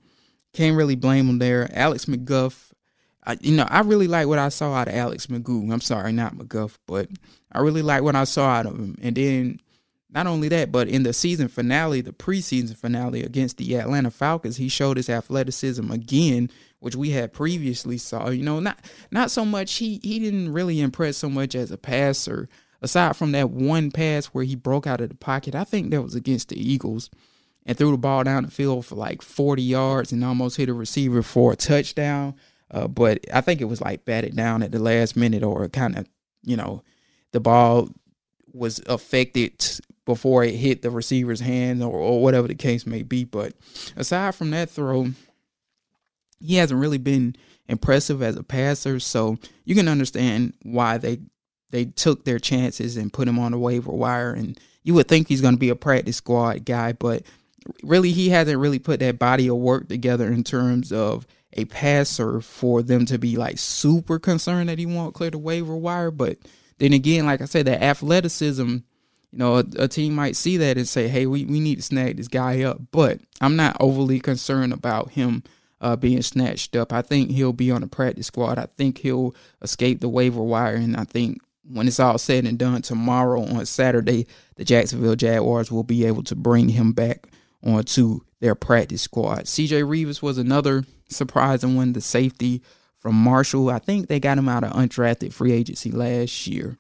can't 0.54 0.78
really 0.78 0.96
blame 0.96 1.28
them 1.28 1.40
there. 1.40 1.70
Alex 1.74 2.06
McGuff, 2.06 2.72
I, 3.26 3.38
you 3.42 3.56
know, 3.56 3.68
I 3.70 3.82
really 3.82 4.08
like 4.08 4.28
what 4.28 4.40
I 4.40 4.50
saw 4.50 4.74
out 4.74 4.88
of 4.88 4.96
Alex 4.96 5.28
McGough. 5.28 5.72
I'm 5.72 5.82
sorry, 5.82 6.12
not 6.12 6.36
McGuff, 6.36 6.78
but 6.88 7.10
I 7.52 7.60
really 7.60 7.82
like 7.82 8.04
what 8.04 8.16
I 8.16 8.24
saw 8.24 8.48
out 8.48 8.66
of 8.66 8.74
him. 8.74 8.98
And 9.02 9.16
then 9.16 9.60
not 10.14 10.28
only 10.28 10.48
that, 10.50 10.72
but 10.72 10.88
in 10.88 11.04
the 11.04 11.14
season 11.14 11.48
finale, 11.48 12.02
the 12.02 12.12
preseason 12.12 12.76
finale 12.78 13.24
against 13.24 13.58
the 13.58 13.76
Atlanta 13.76 14.12
Falcons, 14.12 14.58
he 14.58 14.70
showed 14.70 14.98
his 14.98 15.10
athleticism 15.10 15.90
again, 15.92 16.50
which 16.80 16.96
we 16.96 17.10
had 17.12 17.34
previously 17.34 17.98
saw. 17.98 18.30
You 18.30 18.44
know, 18.44 18.60
not 18.60 18.80
not 19.12 19.32
so 19.32 19.44
much 19.44 19.76
he 19.76 20.00
he 20.04 20.20
didn't 20.20 20.54
really 20.54 20.80
impress 20.82 21.18
so 21.18 21.30
much 21.30 21.56
as 21.56 21.72
a 21.72 21.78
passer. 21.78 22.48
Aside 22.82 23.16
from 23.16 23.32
that 23.32 23.50
one 23.50 23.92
pass 23.92 24.26
where 24.28 24.44
he 24.44 24.56
broke 24.56 24.86
out 24.86 25.00
of 25.00 25.08
the 25.08 25.16
pocket, 25.16 25.56
I 25.56 25.64
think 25.64 25.90
that 25.92 26.02
was 26.02 26.16
against 26.16 26.50
the 26.50 26.60
Eagles 26.60 27.10
and 27.66 27.78
threw 27.78 27.92
the 27.92 27.98
ball 27.98 28.26
down 28.26 28.44
the 28.44 28.52
field 28.52 28.86
for 28.86 28.96
like 28.96 29.22
40 29.22 29.62
yards 29.62 30.12
and 30.12 30.24
almost 30.24 30.58
hit 30.58 30.68
a 30.68 30.74
receiver 30.74 31.24
for 31.24 31.54
a 31.54 31.56
touchdown. 31.56 32.36
Uh, 32.70 32.90
but 32.90 33.20
I 33.34 33.40
think 33.40 33.62
it 33.62 33.66
was 33.66 33.80
like 33.80 34.04
batted 34.04 34.36
down 34.36 34.64
at 34.64 34.72
the 34.72 34.80
last 34.80 35.16
minute 35.16 35.44
or 35.44 35.70
kind 35.70 35.98
of, 35.98 36.08
you 36.44 36.58
know, 36.58 36.84
the 37.32 37.40
ball 37.40 37.88
was 38.52 38.82
affected 38.86 39.80
before 40.06 40.44
it 40.44 40.56
hit 40.56 40.82
the 40.82 40.90
receiver's 40.90 41.40
hand 41.40 41.82
or, 41.82 41.96
or 41.96 42.22
whatever 42.22 42.48
the 42.48 42.56
case 42.56 42.86
may 42.86 43.04
be. 43.04 43.24
But 43.24 43.54
aside 43.96 44.36
from 44.36 44.52
that 44.52 44.70
throw, 44.70 45.08
he 46.40 46.56
hasn't 46.56 46.80
really 46.80 46.98
been 46.98 47.36
impressive 47.68 48.22
as 48.22 48.36
a 48.36 48.44
passer. 48.44 49.00
So 49.00 49.38
you 49.66 49.76
can 49.76 49.88
understand 49.88 50.54
why 50.64 50.98
they 50.98 51.20
they 51.72 51.86
took 51.86 52.24
their 52.24 52.38
chances 52.38 52.98
and 52.98 53.12
put 53.12 53.28
him 53.28 53.40
on 53.40 53.52
the 53.52 53.58
waiver 53.58 53.92
wire. 53.92 54.32
And 54.32 54.60
you 54.84 54.94
would 54.94 55.08
think 55.08 55.28
he's 55.28 55.42
going 55.42 55.56
to 55.56 55.60
be 55.60 55.70
a 55.70 55.76
practice 55.76 56.18
squad 56.18 56.66
guy, 56.66 56.92
but 56.94 57.24
really 57.82 58.12
he 58.12 58.30
hasn't 58.30 58.60
really 58.60 58.78
put 58.78 59.00
that 59.00 59.18
body 59.18 59.48
of 59.48 59.58
work 59.58 59.90
together 59.90 60.28
in 60.28 60.44
terms 60.44 60.92
of 60.92 61.26
a 61.54 61.66
passer 61.66 62.42
for 62.42 62.84
them 62.84 63.06
to 63.06 63.18
be 63.18 63.38
like 63.38 63.58
super 63.58 64.20
concerned 64.20 64.70
that 64.70 64.78
he 64.78 64.86
won't 64.86 65.16
clear 65.16 65.32
the 65.32 65.38
waiver 65.40 65.76
wire. 65.76 66.12
But 66.12 66.38
then 66.78 66.94
again, 66.94 67.26
like 67.26 67.42
I 67.42 67.46
said, 67.46 67.66
the 67.66 67.82
athleticism 67.82 68.78
you 69.34 69.40
know, 69.40 69.56
a, 69.58 69.66
a, 69.80 69.88
team 69.88 70.14
might 70.14 70.36
see 70.36 70.58
that 70.58 70.78
and 70.78 70.88
say, 70.88 71.08
hey, 71.08 71.26
we, 71.26 71.44
we 71.46 71.60
need 71.60 71.78
to 71.78 71.82
snag 71.82 72.18
this 72.18 72.28
guy 72.28 72.62
up. 72.62 72.80
But 72.92 73.20
I'm 73.42 73.56
not 73.56 73.76
overly 73.80 74.20
concerned 74.20 74.74
about 74.74 75.10
him 75.10 75.42
uh, 75.82 75.96
being 75.96 76.22
snatched 76.22 76.76
up. 76.76 76.94
I 76.94 77.02
think 77.02 77.32
he'll 77.32 77.52
be 77.52 77.72
on 77.72 77.82
the 77.82 77.88
practice 77.88 78.28
squad. 78.28 78.60
I 78.60 78.68
think 78.78 79.00
he'll 79.00 79.34
escape 79.64 80.02
the 80.02 80.08
waiver 80.08 80.44
wire. 80.44 80.76
And 80.76 80.96
I 80.96 81.06
think 81.06 81.40
when 81.68 81.88
it's 81.88 82.00
all 82.00 82.20
said 82.20 82.46
and 82.46 82.60
done 82.60 82.84
tomorrow 82.84 83.42
on 83.42 83.66
Saturday, 83.66 84.28
the 84.56 84.64
Jacksonville 84.64 85.16
Jaguars 85.16 85.72
will 85.72 85.84
be 85.84 86.06
able 86.06 86.24
to 86.26 86.36
bring 86.36 86.70
him 86.70 86.94
back 86.94 87.28
onto 87.66 88.20
their 88.40 88.54
practice 88.54 89.02
squad. 89.02 89.46
CJ 89.46 89.84
Reavis 89.84 90.22
was 90.22 90.38
another 90.38 90.84
surprising 91.10 91.76
one, 91.76 91.94
the 91.94 92.02
safety 92.02 92.62
from 93.00 93.16
Marshall. 93.16 93.72
I 93.72 93.80
think 93.80 94.10
they 94.10 94.20
got 94.20 94.38
him 94.38 94.48
out 94.48 94.64
of 94.64 94.74
undrafted 94.74 95.34
free 95.34 95.54
agency 95.54 95.90
last 95.90 96.46
year. 96.46 96.78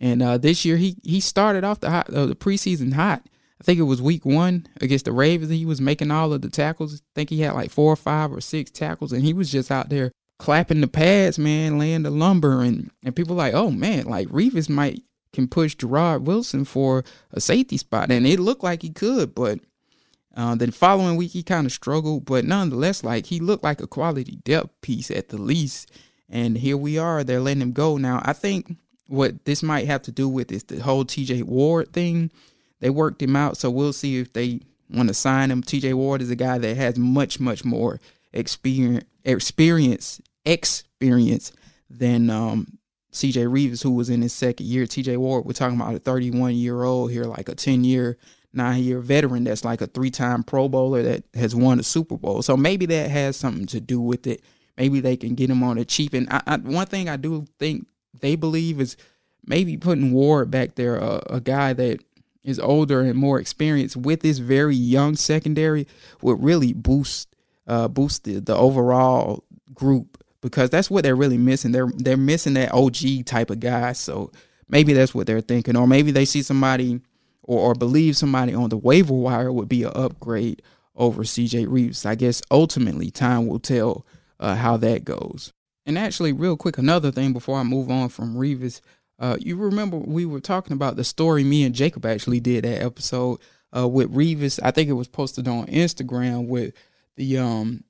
And 0.00 0.22
uh, 0.22 0.38
this 0.38 0.64
year 0.64 0.76
he 0.76 0.96
he 1.02 1.20
started 1.20 1.64
off 1.64 1.80
the 1.80 1.90
hot, 1.90 2.10
uh, 2.10 2.26
the 2.26 2.34
preseason 2.34 2.94
hot. 2.94 3.22
I 3.60 3.64
think 3.64 3.78
it 3.78 3.84
was 3.84 4.00
week 4.00 4.24
one 4.24 4.66
against 4.80 5.04
the 5.04 5.12
Ravens. 5.12 5.50
He 5.50 5.66
was 5.66 5.80
making 5.80 6.10
all 6.10 6.32
of 6.32 6.40
the 6.40 6.48
tackles. 6.48 6.94
I 6.94 6.98
think 7.14 7.28
he 7.28 7.40
had 7.40 7.52
like 7.52 7.70
four 7.70 7.92
or 7.92 7.96
five 7.96 8.32
or 8.32 8.40
six 8.40 8.70
tackles, 8.70 9.12
and 9.12 9.22
he 9.22 9.34
was 9.34 9.52
just 9.52 9.70
out 9.70 9.90
there 9.90 10.10
clapping 10.38 10.80
the 10.80 10.88
pads, 10.88 11.38
man, 11.38 11.78
laying 11.78 12.02
the 12.02 12.10
lumber, 12.10 12.62
and 12.62 12.90
and 13.04 13.14
people 13.14 13.36
like, 13.36 13.54
oh 13.54 13.70
man, 13.70 14.06
like 14.06 14.28
Reavis 14.28 14.68
might 14.68 15.02
can 15.32 15.46
push 15.46 15.76
Jarrod 15.76 16.22
Wilson 16.22 16.64
for 16.64 17.04
a 17.32 17.40
safety 17.40 17.76
spot, 17.76 18.10
and 18.10 18.26
it 18.26 18.40
looked 18.40 18.64
like 18.64 18.82
he 18.82 18.90
could, 18.90 19.34
but 19.34 19.60
uh, 20.36 20.54
the 20.54 20.70
following 20.70 21.16
week 21.16 21.32
he 21.32 21.42
kind 21.42 21.66
of 21.66 21.72
struggled, 21.72 22.24
but 22.24 22.44
nonetheless, 22.44 23.02
like 23.04 23.26
he 23.26 23.40
looked 23.40 23.64
like 23.64 23.80
a 23.80 23.86
quality 23.86 24.36
depth 24.44 24.80
piece 24.80 25.10
at 25.10 25.28
the 25.28 25.40
least. 25.40 25.90
And 26.28 26.58
here 26.58 26.76
we 26.76 26.96
are, 26.96 27.24
they're 27.24 27.40
letting 27.40 27.62
him 27.62 27.72
go 27.72 27.96
now. 27.96 28.22
I 28.24 28.32
think 28.32 28.76
what 29.10 29.44
this 29.44 29.62
might 29.62 29.86
have 29.86 30.02
to 30.02 30.12
do 30.12 30.28
with 30.28 30.52
is 30.52 30.62
the 30.64 30.78
whole 30.80 31.04
TJ 31.04 31.42
Ward 31.42 31.92
thing. 31.92 32.30
They 32.78 32.90
worked 32.90 33.20
him 33.20 33.34
out, 33.34 33.56
so 33.56 33.68
we'll 33.68 33.92
see 33.92 34.18
if 34.20 34.32
they 34.32 34.60
want 34.88 35.08
to 35.08 35.14
sign 35.14 35.50
him. 35.50 35.62
TJ 35.62 35.94
Ward 35.94 36.22
is 36.22 36.30
a 36.30 36.36
guy 36.36 36.58
that 36.58 36.76
has 36.76 36.96
much, 36.96 37.40
much 37.40 37.64
more 37.64 38.00
experience, 38.32 39.04
experience, 39.24 40.20
experience 40.44 41.52
than 41.90 42.30
um, 42.30 42.78
CJ 43.12 43.48
Reavis, 43.48 43.82
who 43.82 43.90
was 43.90 44.10
in 44.10 44.22
his 44.22 44.32
second 44.32 44.66
year. 44.66 44.84
TJ 44.84 45.16
Ward, 45.16 45.44
we're 45.44 45.52
talking 45.52 45.80
about 45.80 45.94
a 45.94 45.98
31 45.98 46.54
year 46.54 46.84
old 46.84 47.10
here, 47.10 47.24
like 47.24 47.48
a 47.48 47.56
10 47.56 47.82
year, 47.82 48.16
nine 48.52 48.84
year 48.84 49.00
veteran 49.00 49.42
that's 49.42 49.64
like 49.64 49.80
a 49.80 49.88
three 49.88 50.10
time 50.10 50.44
Pro 50.44 50.68
Bowler 50.68 51.02
that 51.02 51.24
has 51.34 51.52
won 51.52 51.80
a 51.80 51.82
Super 51.82 52.16
Bowl. 52.16 52.42
So 52.42 52.56
maybe 52.56 52.86
that 52.86 53.10
has 53.10 53.36
something 53.36 53.66
to 53.66 53.80
do 53.80 54.00
with 54.00 54.28
it. 54.28 54.42
Maybe 54.76 55.00
they 55.00 55.16
can 55.16 55.34
get 55.34 55.50
him 55.50 55.64
on 55.64 55.78
a 55.78 55.84
cheap. 55.84 56.14
And 56.14 56.28
I, 56.30 56.42
I, 56.46 56.56
one 56.58 56.86
thing 56.86 57.08
I 57.08 57.16
do 57.16 57.44
think 57.58 57.88
they 58.18 58.36
believe 58.36 58.80
is 58.80 58.96
maybe 59.44 59.76
putting 59.76 60.12
Ward 60.12 60.50
back 60.50 60.74
there, 60.74 61.02
uh, 61.02 61.20
a 61.28 61.40
guy 61.40 61.72
that 61.72 62.00
is 62.42 62.58
older 62.58 63.00
and 63.00 63.18
more 63.18 63.38
experienced 63.38 63.96
with 63.96 64.20
this 64.20 64.38
very 64.38 64.74
young 64.74 65.16
secondary 65.16 65.86
would 66.22 66.42
really 66.42 66.72
boost 66.72 67.28
uh, 67.66 67.86
boost 67.86 68.24
the, 68.24 68.40
the 68.40 68.56
overall 68.56 69.44
group 69.74 70.22
because 70.40 70.70
that's 70.70 70.90
what 70.90 71.04
they're 71.04 71.16
really 71.16 71.38
missing. 71.38 71.72
They're 71.72 71.90
they're 71.96 72.16
missing 72.16 72.54
that 72.54 72.72
OG 72.72 73.26
type 73.26 73.50
of 73.50 73.60
guy. 73.60 73.92
So 73.92 74.32
maybe 74.68 74.92
that's 74.92 75.14
what 75.14 75.26
they're 75.26 75.40
thinking, 75.40 75.76
or 75.76 75.86
maybe 75.86 76.10
they 76.10 76.24
see 76.24 76.42
somebody 76.42 77.00
or, 77.42 77.70
or 77.70 77.74
believe 77.74 78.16
somebody 78.16 78.54
on 78.54 78.70
the 78.70 78.76
waiver 78.76 79.14
wire 79.14 79.52
would 79.52 79.68
be 79.68 79.82
an 79.82 79.92
upgrade 79.94 80.62
over 80.96 81.22
CJ 81.22 81.66
Reavis. 81.66 82.06
I 82.06 82.14
guess 82.14 82.42
ultimately 82.50 83.10
time 83.10 83.46
will 83.46 83.60
tell 83.60 84.06
uh, 84.38 84.56
how 84.56 84.76
that 84.78 85.04
goes. 85.04 85.52
And 85.90 85.98
actually, 85.98 86.30
real 86.30 86.56
quick, 86.56 86.78
another 86.78 87.10
thing 87.10 87.32
before 87.32 87.58
I 87.58 87.64
move 87.64 87.90
on 87.90 88.10
from 88.10 88.36
Reavis, 88.36 88.80
uh, 89.18 89.36
you 89.40 89.56
remember 89.56 89.96
we 89.96 90.24
were 90.24 90.38
talking 90.38 90.72
about 90.72 90.94
the 90.94 91.02
story 91.02 91.42
me 91.42 91.64
and 91.64 91.74
Jacob 91.74 92.06
actually 92.06 92.38
did 92.38 92.62
that 92.62 92.80
episode 92.80 93.40
uh, 93.76 93.88
with 93.88 94.14
Reavis. 94.14 94.60
I 94.62 94.70
think 94.70 94.88
it 94.88 94.92
was 94.92 95.08
posted 95.08 95.48
on 95.48 95.66
Instagram 95.66 96.46
with 96.46 96.74
the 97.16 97.38
um 97.38 97.82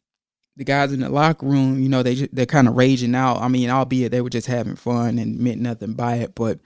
the 0.57 0.65
guys 0.65 0.95
in 0.95 1.01
the 1.01 1.11
locker 1.11 1.45
room. 1.45 1.79
You 1.79 1.91
know, 1.91 2.03
they 2.03 2.15
they're 2.33 2.47
kind 2.47 2.69
of 2.69 2.75
raging 2.75 3.15
out. 3.15 3.43
I 3.43 3.49
mean, 3.49 3.69
albeit 3.69 4.13
they 4.13 4.23
were 4.23 4.31
just 4.31 4.47
having 4.47 4.77
fun 4.77 5.19
and 5.19 5.39
meant 5.39 5.61
nothing 5.61 5.93
by 5.93 6.15
it, 6.17 6.35
but 6.35 6.59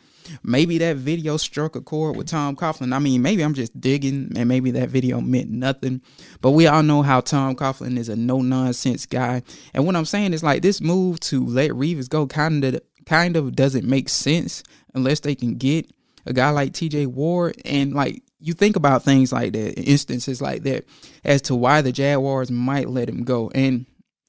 maybe 0.42 0.78
that 0.78 0.96
video 0.96 1.36
struck 1.36 1.76
a 1.76 1.80
chord 1.80 2.16
with 2.16 2.26
Tom 2.26 2.56
Coughlin. 2.56 2.94
I 2.94 2.98
mean, 2.98 3.22
maybe 3.22 3.42
I'm 3.42 3.54
just 3.54 3.80
digging, 3.80 4.32
and 4.36 4.48
maybe 4.48 4.70
that 4.72 4.88
video 4.88 5.20
meant 5.20 5.50
nothing. 5.50 6.02
But 6.40 6.52
we 6.52 6.66
all 6.66 6.82
know 6.82 7.02
how 7.02 7.20
Tom 7.20 7.56
Coughlin 7.56 7.98
is 7.98 8.08
a 8.08 8.16
no 8.16 8.40
nonsense 8.40 9.06
guy. 9.06 9.42
And 9.72 9.86
what 9.86 9.96
I'm 9.96 10.04
saying 10.04 10.32
is 10.32 10.42
like 10.42 10.62
this 10.62 10.80
move 10.80 11.20
to 11.20 11.44
let 11.44 11.70
Reavis 11.70 12.08
go 12.08 12.26
kind 12.26 12.64
of 12.64 12.80
kind 13.06 13.36
of 13.36 13.54
doesn't 13.54 13.84
make 13.84 14.08
sense 14.08 14.62
unless 14.94 15.20
they 15.20 15.34
can 15.34 15.56
get 15.56 15.90
a 16.26 16.32
guy 16.32 16.50
like 16.50 16.72
TJ 16.72 17.06
Ward 17.08 17.60
and 17.64 17.92
like 17.92 18.22
you 18.44 18.52
think 18.52 18.76
about 18.76 19.02
things 19.02 19.32
like 19.32 19.52
that, 19.54 19.78
instances 19.80 20.42
like 20.42 20.64
that, 20.64 20.84
as 21.24 21.40
to 21.42 21.54
why 21.54 21.80
the 21.80 21.92
Jaguars 21.92 22.50
might 22.50 22.90
let 22.90 23.08
him 23.08 23.24
go. 23.24 23.50
And 23.54 23.86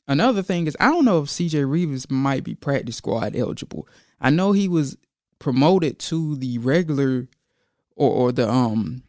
another 0.08 0.41
thing 0.41 0.67
is, 0.67 0.78
I 0.80 0.88
don't 0.88 1.04
know 1.04 1.22
if 1.22 1.30
CJ 1.30 1.65
Reavis 1.65 2.10
might 2.10 2.43
be 2.43 2.56
practice 2.56 2.96
squad 2.96 3.36
eligible. 3.36 3.88
I 4.22 4.30
know 4.30 4.54
he 4.54 4.69
was 4.69 4.98
promoted 5.39 6.00
to 6.00 6.36
the 6.36 6.58
regular 6.58 7.28
or, 7.95 8.10
or 8.10 8.32
the 8.32 8.50
um 8.50 9.04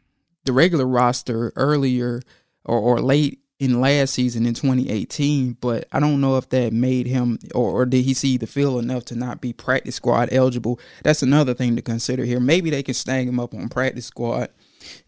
the 0.45 0.53
regular 0.53 0.87
roster 0.87 1.53
earlier 1.57 2.23
or, 2.65 2.79
or 2.79 3.01
late 3.01 3.41
in 3.59 3.81
last 3.81 4.13
season 4.13 4.45
in 4.45 4.53
2018, 4.53 5.57
but 5.61 5.89
I 5.91 5.99
don't 5.99 6.21
know 6.21 6.37
if 6.37 6.49
that 6.51 6.73
made 6.75 7.07
him 7.07 7.39
or, 7.55 7.71
or 7.71 7.87
did 7.87 8.05
he 8.05 8.13
see 8.13 8.37
the 8.37 8.47
field 8.47 8.83
enough 8.83 9.07
to 9.07 9.17
not 9.17 9.41
be 9.41 9.53
practice 9.53 9.95
squad 9.95 10.29
eligible. 10.31 10.79
That's 11.03 11.23
another 11.23 11.55
thing 11.55 11.75
to 11.77 11.83
consider 11.83 12.25
here. 12.25 12.41
Maybe 12.41 12.71
they 12.71 12.83
can 12.83 12.95
snag 12.95 13.29
him 13.29 13.41
up 13.41 13.55
on 13.55 13.69
practice 13.69 14.07
squad 14.07 14.51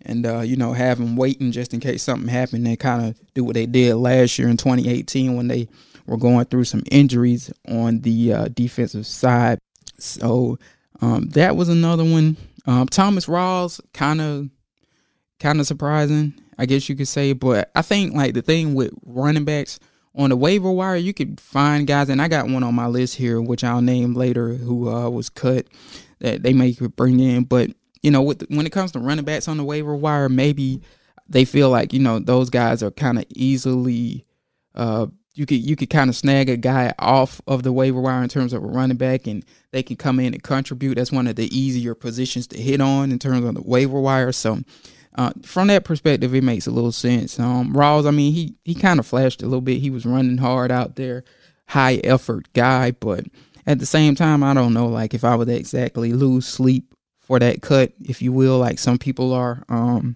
and 0.03 0.27
uh, 0.27 0.41
you 0.41 0.57
know 0.57 0.73
have 0.73 0.99
him 0.99 1.17
waiting 1.17 1.53
just 1.53 1.75
in 1.75 1.81
case 1.81 2.03
something 2.03 2.29
happened 2.29 2.67
and 2.67 2.79
kind 2.79 3.07
of 3.07 3.35
do 3.35 3.45
what 3.45 3.55
they 3.55 3.67
did 3.67 3.95
last 3.97 4.39
year 4.39 4.49
in 4.49 4.57
2018 4.57 5.37
when 5.37 5.49
they 5.49 5.69
were 6.07 6.17
going 6.17 6.47
through 6.47 6.65
some 6.65 6.83
injuries 6.91 7.53
on 7.69 8.01
the 8.01 8.33
uh, 8.33 8.49
defensive 8.49 9.07
side. 9.07 9.59
So 9.99 10.59
um, 11.01 11.29
that 11.31 11.57
was 11.57 11.69
another 11.69 12.05
one. 12.05 12.37
Um, 12.67 12.87
Thomas 12.87 13.27
Rawls 13.27 13.81
kind 13.93 14.21
of 14.21 14.49
kind 15.41 15.61
of 15.61 15.67
surprising, 15.67 16.35
I 16.59 16.67
guess 16.67 16.89
you 16.89 16.97
could 16.97 17.09
say. 17.09 17.33
But 17.33 17.71
I 17.75 17.83
think 17.83 18.15
like 18.15 18.35
the 18.35 18.43
thing 18.43 18.75
with 18.75 18.93
running 19.05 19.45
backs 19.45 19.79
on 20.15 20.31
the 20.31 20.37
waiver 20.37 20.71
wire, 20.71 20.97
you 20.97 21.15
could 21.15 21.41
find 21.41 21.87
guys, 21.87 22.09
and 22.09 22.21
I 22.21 22.29
got 22.29 22.49
one 22.49 22.63
on 22.63 22.75
my 22.75 22.87
list 22.87 23.15
here, 23.17 23.41
which 23.41 23.65
I'll 23.65 23.83
name 23.83 24.15
later, 24.15 24.55
who 24.55 24.89
uh, 24.91 25.09
was 25.09 25.29
cut 25.29 25.67
that 26.19 26.43
they 26.43 26.53
may 26.53 26.73
bring 26.97 27.21
in. 27.21 27.45
But 27.45 27.71
you 28.03 28.11
know, 28.11 28.23
with, 28.23 28.45
when 28.49 28.67
it 28.67 28.73
comes 28.73 28.93
to 28.93 28.99
running 28.99 29.25
backs 29.25 29.49
on 29.49 29.57
the 29.57 29.65
waiver 29.65 29.95
wire, 29.95 30.29
maybe 30.29 30.83
they 31.29 31.45
feel 31.45 31.71
like 31.71 31.93
you 31.93 32.01
know 32.01 32.19
those 32.19 32.51
guys 32.51 32.83
are 32.83 32.91
kind 32.91 33.19
of 33.19 33.25
easily 33.31 34.25
uh, 34.75 35.07
you 35.39 35.47
could 35.47 35.65
you 35.65 35.77
could 35.77 35.89
kind 35.89 36.11
of 36.11 36.17
snag 36.17 36.51
a 36.51 36.57
guy 36.57 36.93
off 36.99 37.41
of 37.47 37.63
the 37.63 37.73
waiver 37.73 38.01
wire 38.01 38.25
in 38.25 38.29
terms 38.29 38.53
of 38.53 38.65
a 38.65 38.67
running 38.67 38.97
back, 38.97 39.29
and 39.29 39.45
they 39.71 39.85
can 39.85 39.95
come 39.95 40.19
in 40.19 40.35
and 40.35 40.43
contribute. 40.43 40.97
That's 40.97 41.13
one 41.13 41.29
of 41.29 41.37
the 41.37 41.57
easier 41.57 41.95
positions 41.95 42.49
to 42.49 42.61
hit 42.61 42.81
on 42.81 43.13
in 43.13 43.21
terms 43.21 43.45
of 43.45 43.55
the 43.55 43.63
waiver 43.63 44.01
wire. 44.01 44.33
So. 44.33 44.61
Uh, 45.15 45.33
from 45.43 45.67
that 45.67 45.83
perspective, 45.83 46.33
it 46.33 46.45
makes 46.45 46.69
a 46.69 46.71
little 46.71 46.93
sense. 46.93 47.41
Um, 47.41 47.75
Rawls, 47.75 48.07
I 48.07 48.13
mean, 48.13 48.33
he 48.33 48.55
he 48.65 48.73
kind 48.73 49.01
of 49.01 49.07
flashed 49.07 49.43
a 49.43 49.47
little 49.47 49.63
bit. 49.63 49.81
He 49.81 49.91
was 49.91 50.07
running 50.07 50.39
hard 50.39 50.71
out 50.71 50.95
there, 50.95 51.25
high 51.67 51.95
effort 52.05 52.47
guy, 52.53 52.93
but 52.93 53.25
at 53.67 53.81
the 53.81 53.87
same 53.87 54.15
time, 54.15 54.45
I 54.45 54.55
don't 54.55 54.73
know, 54.73 54.87
like 54.87 55.15
if 55.15 55.25
I 55.25 55.35
would 55.35 55.49
exactly 55.49 56.13
lose 56.13 56.47
sleep 56.47 56.95
for 57.19 57.41
that 57.41 57.63
cut, 57.63 57.93
if 58.01 58.23
you 58.23 58.33
will, 58.33 58.59
like 58.59 58.79
some 58.79 58.97
people 58.97 59.33
are. 59.33 59.65
Um, 59.69 60.15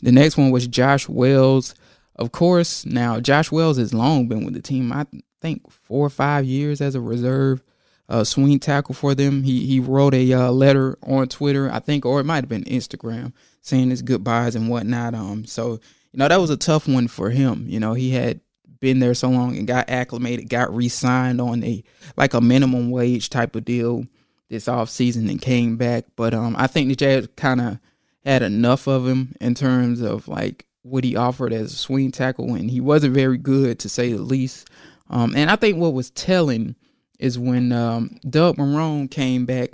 the 0.00 0.12
next 0.12 0.36
one 0.36 0.52
was 0.52 0.68
Josh 0.68 1.08
Wells. 1.08 1.74
Of 2.20 2.32
course, 2.32 2.84
now 2.84 3.18
Josh 3.18 3.50
Wells 3.50 3.78
has 3.78 3.94
long 3.94 4.28
been 4.28 4.44
with 4.44 4.52
the 4.52 4.60
team. 4.60 4.92
I 4.92 5.06
think 5.40 5.70
four 5.70 6.04
or 6.04 6.10
five 6.10 6.44
years 6.44 6.82
as 6.82 6.94
a 6.94 7.00
reserve 7.00 7.62
uh, 8.10 8.24
swing 8.24 8.58
tackle 8.58 8.94
for 8.94 9.14
them. 9.14 9.42
He 9.42 9.66
he 9.66 9.80
wrote 9.80 10.12
a 10.12 10.32
uh, 10.32 10.50
letter 10.50 10.98
on 11.02 11.28
Twitter, 11.28 11.72
I 11.72 11.78
think, 11.78 12.04
or 12.04 12.20
it 12.20 12.24
might 12.24 12.44
have 12.44 12.48
been 12.48 12.64
Instagram, 12.64 13.32
saying 13.62 13.88
his 13.88 14.02
goodbyes 14.02 14.54
and 14.54 14.68
whatnot. 14.68 15.14
Um, 15.14 15.46
so 15.46 15.80
you 16.12 16.18
know 16.18 16.28
that 16.28 16.40
was 16.40 16.50
a 16.50 16.58
tough 16.58 16.86
one 16.86 17.08
for 17.08 17.30
him. 17.30 17.64
You 17.66 17.80
know 17.80 17.94
he 17.94 18.10
had 18.10 18.40
been 18.80 18.98
there 18.98 19.14
so 19.14 19.30
long 19.30 19.56
and 19.56 19.66
got 19.66 19.88
acclimated, 19.88 20.48
got 20.48 20.74
re-signed 20.74 21.40
on 21.40 21.64
a 21.64 21.82
like 22.18 22.34
a 22.34 22.40
minimum 22.40 22.90
wage 22.90 23.30
type 23.30 23.56
of 23.56 23.64
deal 23.64 24.04
this 24.50 24.68
off 24.68 24.90
season 24.90 25.30
and 25.30 25.40
came 25.40 25.78
back. 25.78 26.04
But 26.16 26.34
um, 26.34 26.54
I 26.58 26.66
think 26.66 26.88
the 26.88 26.96
Jags 26.96 27.28
kind 27.36 27.60
of 27.60 27.78
had 28.24 28.42
enough 28.42 28.86
of 28.86 29.06
him 29.06 29.36
in 29.40 29.54
terms 29.54 30.02
of 30.02 30.28
like 30.28 30.66
what 30.82 31.04
he 31.04 31.16
offered 31.16 31.52
as 31.52 31.72
a 31.72 31.76
swing 31.76 32.10
tackle, 32.10 32.54
and 32.54 32.70
he 32.70 32.80
wasn't 32.80 33.14
very 33.14 33.38
good 33.38 33.78
to 33.80 33.88
say 33.88 34.12
the 34.12 34.22
least. 34.22 34.68
Um, 35.08 35.34
and 35.36 35.50
I 35.50 35.56
think 35.56 35.76
what 35.76 35.92
was 35.92 36.10
telling 36.10 36.76
is 37.18 37.38
when 37.38 37.72
um, 37.72 38.18
Doug 38.28 38.56
Marrone 38.56 39.10
came 39.10 39.44
back 39.44 39.70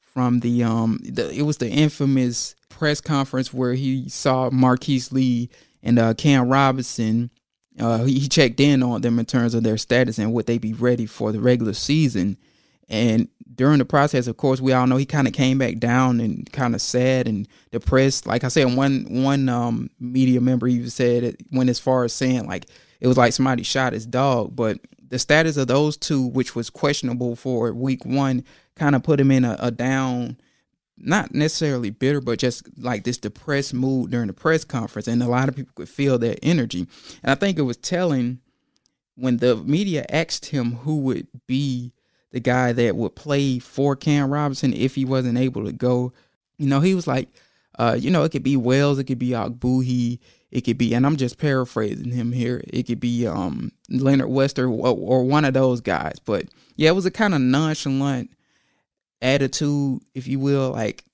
from 0.00 0.40
the, 0.40 0.62
um, 0.62 1.00
the, 1.02 1.30
it 1.30 1.42
was 1.42 1.58
the 1.58 1.68
infamous 1.68 2.54
press 2.68 3.00
conference 3.00 3.52
where 3.52 3.74
he 3.74 4.08
saw 4.08 4.50
Marquise 4.50 5.10
Lee 5.10 5.48
and 5.82 5.98
uh, 5.98 6.14
Cam 6.14 6.48
Robinson. 6.48 7.30
Uh, 7.78 8.04
he 8.04 8.28
checked 8.28 8.60
in 8.60 8.82
on 8.82 9.00
them 9.00 9.18
in 9.18 9.26
terms 9.26 9.54
of 9.54 9.64
their 9.64 9.76
status 9.76 10.18
and 10.18 10.32
would 10.32 10.46
they 10.46 10.58
be 10.58 10.72
ready 10.72 11.06
for 11.06 11.32
the 11.32 11.40
regular 11.40 11.72
season. 11.72 12.36
And 12.88 13.28
during 13.52 13.78
the 13.78 13.84
process, 13.84 14.26
of 14.26 14.36
course, 14.36 14.60
we 14.60 14.72
all 14.72 14.86
know 14.86 14.96
he 14.96 15.06
kind 15.06 15.26
of 15.26 15.32
came 15.32 15.58
back 15.58 15.78
down 15.78 16.20
and 16.20 16.50
kind 16.52 16.74
of 16.74 16.80
sad 16.80 17.28
and 17.28 17.48
depressed. 17.70 18.26
Like 18.26 18.44
I 18.44 18.48
said, 18.48 18.74
one 18.74 19.06
one 19.08 19.48
um, 19.48 19.90
media 20.00 20.40
member 20.40 20.66
even 20.68 20.90
said 20.90 21.24
it 21.24 21.40
went 21.52 21.70
as 21.70 21.78
far 21.78 22.04
as 22.04 22.12
saying 22.12 22.46
like 22.46 22.66
it 23.00 23.06
was 23.06 23.16
like 23.16 23.32
somebody 23.32 23.62
shot 23.62 23.92
his 23.92 24.06
dog. 24.06 24.56
But 24.56 24.78
the 25.08 25.18
status 25.18 25.56
of 25.56 25.68
those 25.68 25.96
two, 25.96 26.26
which 26.26 26.54
was 26.54 26.70
questionable 26.70 27.36
for 27.36 27.72
week 27.72 28.04
one, 28.04 28.44
kind 28.76 28.96
of 28.96 29.02
put 29.02 29.20
him 29.20 29.30
in 29.30 29.44
a, 29.44 29.56
a 29.60 29.70
down, 29.70 30.38
not 30.96 31.34
necessarily 31.34 31.90
bitter, 31.90 32.20
but 32.20 32.38
just 32.38 32.66
like 32.78 33.04
this 33.04 33.18
depressed 33.18 33.74
mood 33.74 34.10
during 34.10 34.28
the 34.28 34.32
press 34.32 34.64
conference. 34.64 35.06
And 35.06 35.22
a 35.22 35.28
lot 35.28 35.48
of 35.48 35.56
people 35.56 35.72
could 35.74 35.88
feel 35.88 36.18
that 36.18 36.40
energy. 36.42 36.86
And 37.22 37.30
I 37.30 37.34
think 37.34 37.58
it 37.58 37.62
was 37.62 37.76
telling 37.76 38.40
when 39.16 39.36
the 39.36 39.56
media 39.56 40.04
asked 40.08 40.46
him 40.46 40.76
who 40.76 40.98
would 41.00 41.28
be 41.46 41.92
the 42.34 42.40
guy 42.40 42.72
that 42.72 42.96
would 42.96 43.14
play 43.14 43.60
for 43.60 43.94
Cam 43.94 44.28
Robinson 44.28 44.74
if 44.74 44.96
he 44.96 45.04
wasn't 45.04 45.38
able 45.38 45.64
to 45.64 45.72
go. 45.72 46.12
You 46.58 46.66
know, 46.66 46.80
he 46.80 46.92
was 46.92 47.06
like, 47.06 47.28
uh, 47.78 47.96
you 47.96 48.10
know, 48.10 48.24
it 48.24 48.32
could 48.32 48.42
be 48.42 48.56
Wells, 48.56 48.98
it 48.98 49.04
could 49.04 49.20
be 49.20 49.28
Ogbuehi, 49.30 50.18
it 50.50 50.62
could 50.62 50.76
be, 50.76 50.94
and 50.94 51.06
I'm 51.06 51.16
just 51.16 51.38
paraphrasing 51.38 52.10
him 52.10 52.32
here. 52.32 52.60
It 52.66 52.88
could 52.88 52.98
be 52.98 53.24
um, 53.24 53.70
Leonard 53.88 54.30
Wester 54.30 54.68
or, 54.68 54.96
or 54.96 55.22
one 55.22 55.44
of 55.44 55.54
those 55.54 55.80
guys. 55.80 56.18
But 56.18 56.46
yeah, 56.74 56.88
it 56.88 56.96
was 56.96 57.06
a 57.06 57.10
kind 57.12 57.34
of 57.34 57.40
nonchalant 57.40 58.30
attitude, 59.22 60.00
if 60.16 60.26
you 60.26 60.40
will, 60.40 60.72
like 60.72 61.04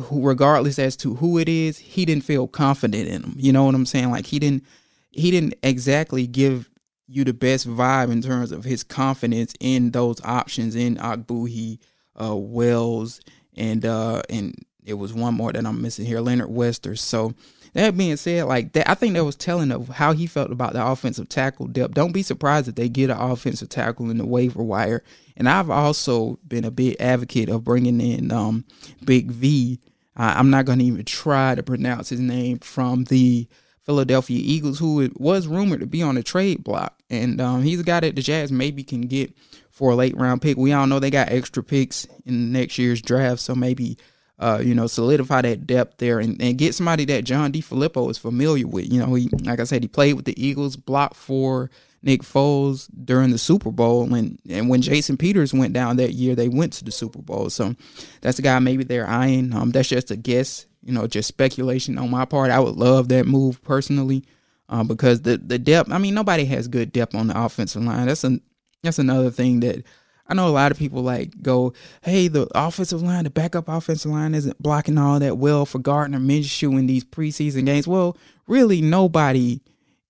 who, 0.00 0.26
regardless 0.26 0.78
as 0.78 0.96
to 0.96 1.16
who 1.16 1.36
it 1.36 1.50
is, 1.50 1.76
he 1.76 2.06
didn't 2.06 2.24
feel 2.24 2.48
confident 2.48 3.08
in 3.08 3.22
him. 3.24 3.34
You 3.36 3.52
know 3.52 3.66
what 3.66 3.74
I'm 3.74 3.84
saying? 3.84 4.10
Like 4.10 4.24
he 4.24 4.38
didn't, 4.38 4.64
he 5.10 5.30
didn't 5.30 5.54
exactly 5.62 6.26
give 6.26 6.70
you 7.08 7.24
the 7.24 7.32
best 7.32 7.68
vibe 7.68 8.10
in 8.10 8.22
terms 8.22 8.52
of 8.52 8.64
his 8.64 8.82
confidence 8.82 9.54
in 9.60 9.90
those 9.90 10.20
options 10.24 10.74
in 10.74 10.96
Ogbuehi, 10.96 11.78
uh, 12.20 12.36
Wells, 12.36 13.20
and 13.56 13.84
uh, 13.84 14.22
and 14.28 14.54
it 14.84 14.94
was 14.94 15.12
one 15.12 15.34
more 15.34 15.52
that 15.52 15.66
I'm 15.66 15.82
missing 15.82 16.06
here, 16.06 16.20
Leonard 16.20 16.50
Wester. 16.50 16.96
So 16.96 17.34
that 17.74 17.96
being 17.96 18.16
said, 18.16 18.44
like 18.44 18.72
that, 18.72 18.88
I 18.88 18.94
think 18.94 19.14
that 19.14 19.24
was 19.24 19.36
telling 19.36 19.70
of 19.70 19.88
how 19.88 20.12
he 20.12 20.26
felt 20.26 20.50
about 20.50 20.72
the 20.72 20.84
offensive 20.84 21.28
tackle 21.28 21.66
depth. 21.66 21.94
Don't 21.94 22.12
be 22.12 22.22
surprised 22.22 22.68
if 22.68 22.74
they 22.74 22.88
get 22.88 23.10
an 23.10 23.18
offensive 23.18 23.68
tackle 23.68 24.10
in 24.10 24.18
the 24.18 24.26
waiver 24.26 24.62
wire. 24.62 25.02
And 25.36 25.48
I've 25.48 25.70
also 25.70 26.38
been 26.46 26.64
a 26.64 26.70
big 26.70 26.96
advocate 26.98 27.50
of 27.50 27.64
bringing 27.64 28.00
in 28.00 28.32
um, 28.32 28.64
Big 29.04 29.30
V. 29.30 29.78
I'm 30.16 30.48
not 30.48 30.64
going 30.64 30.78
to 30.78 30.84
even 30.86 31.04
try 31.04 31.54
to 31.54 31.62
pronounce 31.62 32.08
his 32.08 32.20
name 32.20 32.60
from 32.60 33.04
the 33.04 33.46
Philadelphia 33.86 34.40
Eagles, 34.42 34.80
who 34.80 35.08
was 35.16 35.46
rumored 35.46 35.80
to 35.80 35.86
be 35.86 36.02
on 36.02 36.16
the 36.16 36.22
trade 36.22 36.64
block. 36.64 37.00
And 37.08 37.40
um, 37.40 37.62
he's 37.62 37.80
a 37.80 37.84
guy 37.84 38.00
that 38.00 38.16
the 38.16 38.22
Jags 38.22 38.50
maybe 38.50 38.82
can 38.82 39.02
get 39.02 39.32
for 39.70 39.92
a 39.92 39.94
late 39.94 40.16
round 40.16 40.42
pick. 40.42 40.56
We 40.56 40.72
all 40.72 40.88
know 40.88 40.98
they 40.98 41.10
got 41.10 41.30
extra 41.30 41.62
picks 41.62 42.06
in 42.24 42.52
next 42.52 42.78
year's 42.78 43.00
draft, 43.00 43.40
so 43.40 43.54
maybe 43.54 43.96
uh, 44.38 44.60
you 44.62 44.74
know 44.74 44.86
solidify 44.86 45.42
that 45.42 45.66
depth 45.66 45.98
there 45.98 46.18
and, 46.18 46.40
and 46.42 46.58
get 46.58 46.74
somebody 46.74 47.04
that 47.06 47.24
John 47.24 47.52
DeFilippo 47.52 48.10
is 48.10 48.18
familiar 48.18 48.66
with. 48.66 48.92
You 48.92 49.00
know, 49.00 49.14
he 49.14 49.28
like 49.44 49.60
I 49.60 49.64
said, 49.64 49.82
he 49.82 49.88
played 49.88 50.14
with 50.14 50.24
the 50.24 50.44
Eagles, 50.44 50.76
blocked 50.76 51.16
for 51.16 51.70
Nick 52.02 52.22
Foles 52.22 52.88
during 53.04 53.30
the 53.30 53.38
Super 53.38 53.70
Bowl, 53.70 54.12
and 54.12 54.38
and 54.48 54.68
when 54.68 54.82
Jason 54.82 55.16
Peters 55.16 55.54
went 55.54 55.74
down 55.74 55.96
that 55.98 56.14
year, 56.14 56.34
they 56.34 56.48
went 56.48 56.72
to 56.74 56.84
the 56.84 56.92
Super 56.92 57.22
Bowl. 57.22 57.50
So 57.50 57.76
that's 58.20 58.40
a 58.40 58.42
guy 58.42 58.58
maybe 58.58 58.82
they're 58.82 59.08
eyeing. 59.08 59.54
Um, 59.54 59.70
that's 59.70 59.88
just 59.88 60.10
a 60.10 60.16
guess 60.16 60.66
you 60.86 60.92
know, 60.92 61.06
just 61.06 61.28
speculation 61.28 61.98
on 61.98 62.10
my 62.10 62.24
part. 62.24 62.50
I 62.50 62.60
would 62.60 62.76
love 62.76 63.08
that 63.08 63.26
move 63.26 63.62
personally, 63.62 64.24
uh, 64.68 64.84
because 64.84 65.22
the 65.22 65.36
the 65.36 65.58
depth. 65.58 65.90
I 65.90 65.98
mean, 65.98 66.14
nobody 66.14 66.44
has 66.46 66.68
good 66.68 66.92
depth 66.92 67.14
on 67.14 67.26
the 67.26 67.38
offensive 67.38 67.82
line. 67.82 68.06
That's 68.06 68.24
a 68.24 68.38
that's 68.82 68.98
another 68.98 69.30
thing 69.30 69.60
that 69.60 69.84
I 70.28 70.34
know 70.34 70.48
a 70.48 70.50
lot 70.50 70.72
of 70.72 70.78
people 70.78 71.02
like 71.02 71.42
go, 71.42 71.72
hey, 72.02 72.28
the 72.28 72.48
offensive 72.54 73.02
line, 73.02 73.24
the 73.24 73.30
backup 73.30 73.68
offensive 73.68 74.10
line 74.10 74.34
isn't 74.34 74.60
blocking 74.62 74.98
all 74.98 75.18
that 75.20 75.38
well 75.38 75.66
for 75.66 75.78
Gardner 75.78 76.18
Minshew 76.18 76.78
in 76.78 76.86
these 76.86 77.04
preseason 77.04 77.66
games. 77.66 77.86
Well, 77.86 78.16
really, 78.46 78.80
nobody 78.80 79.60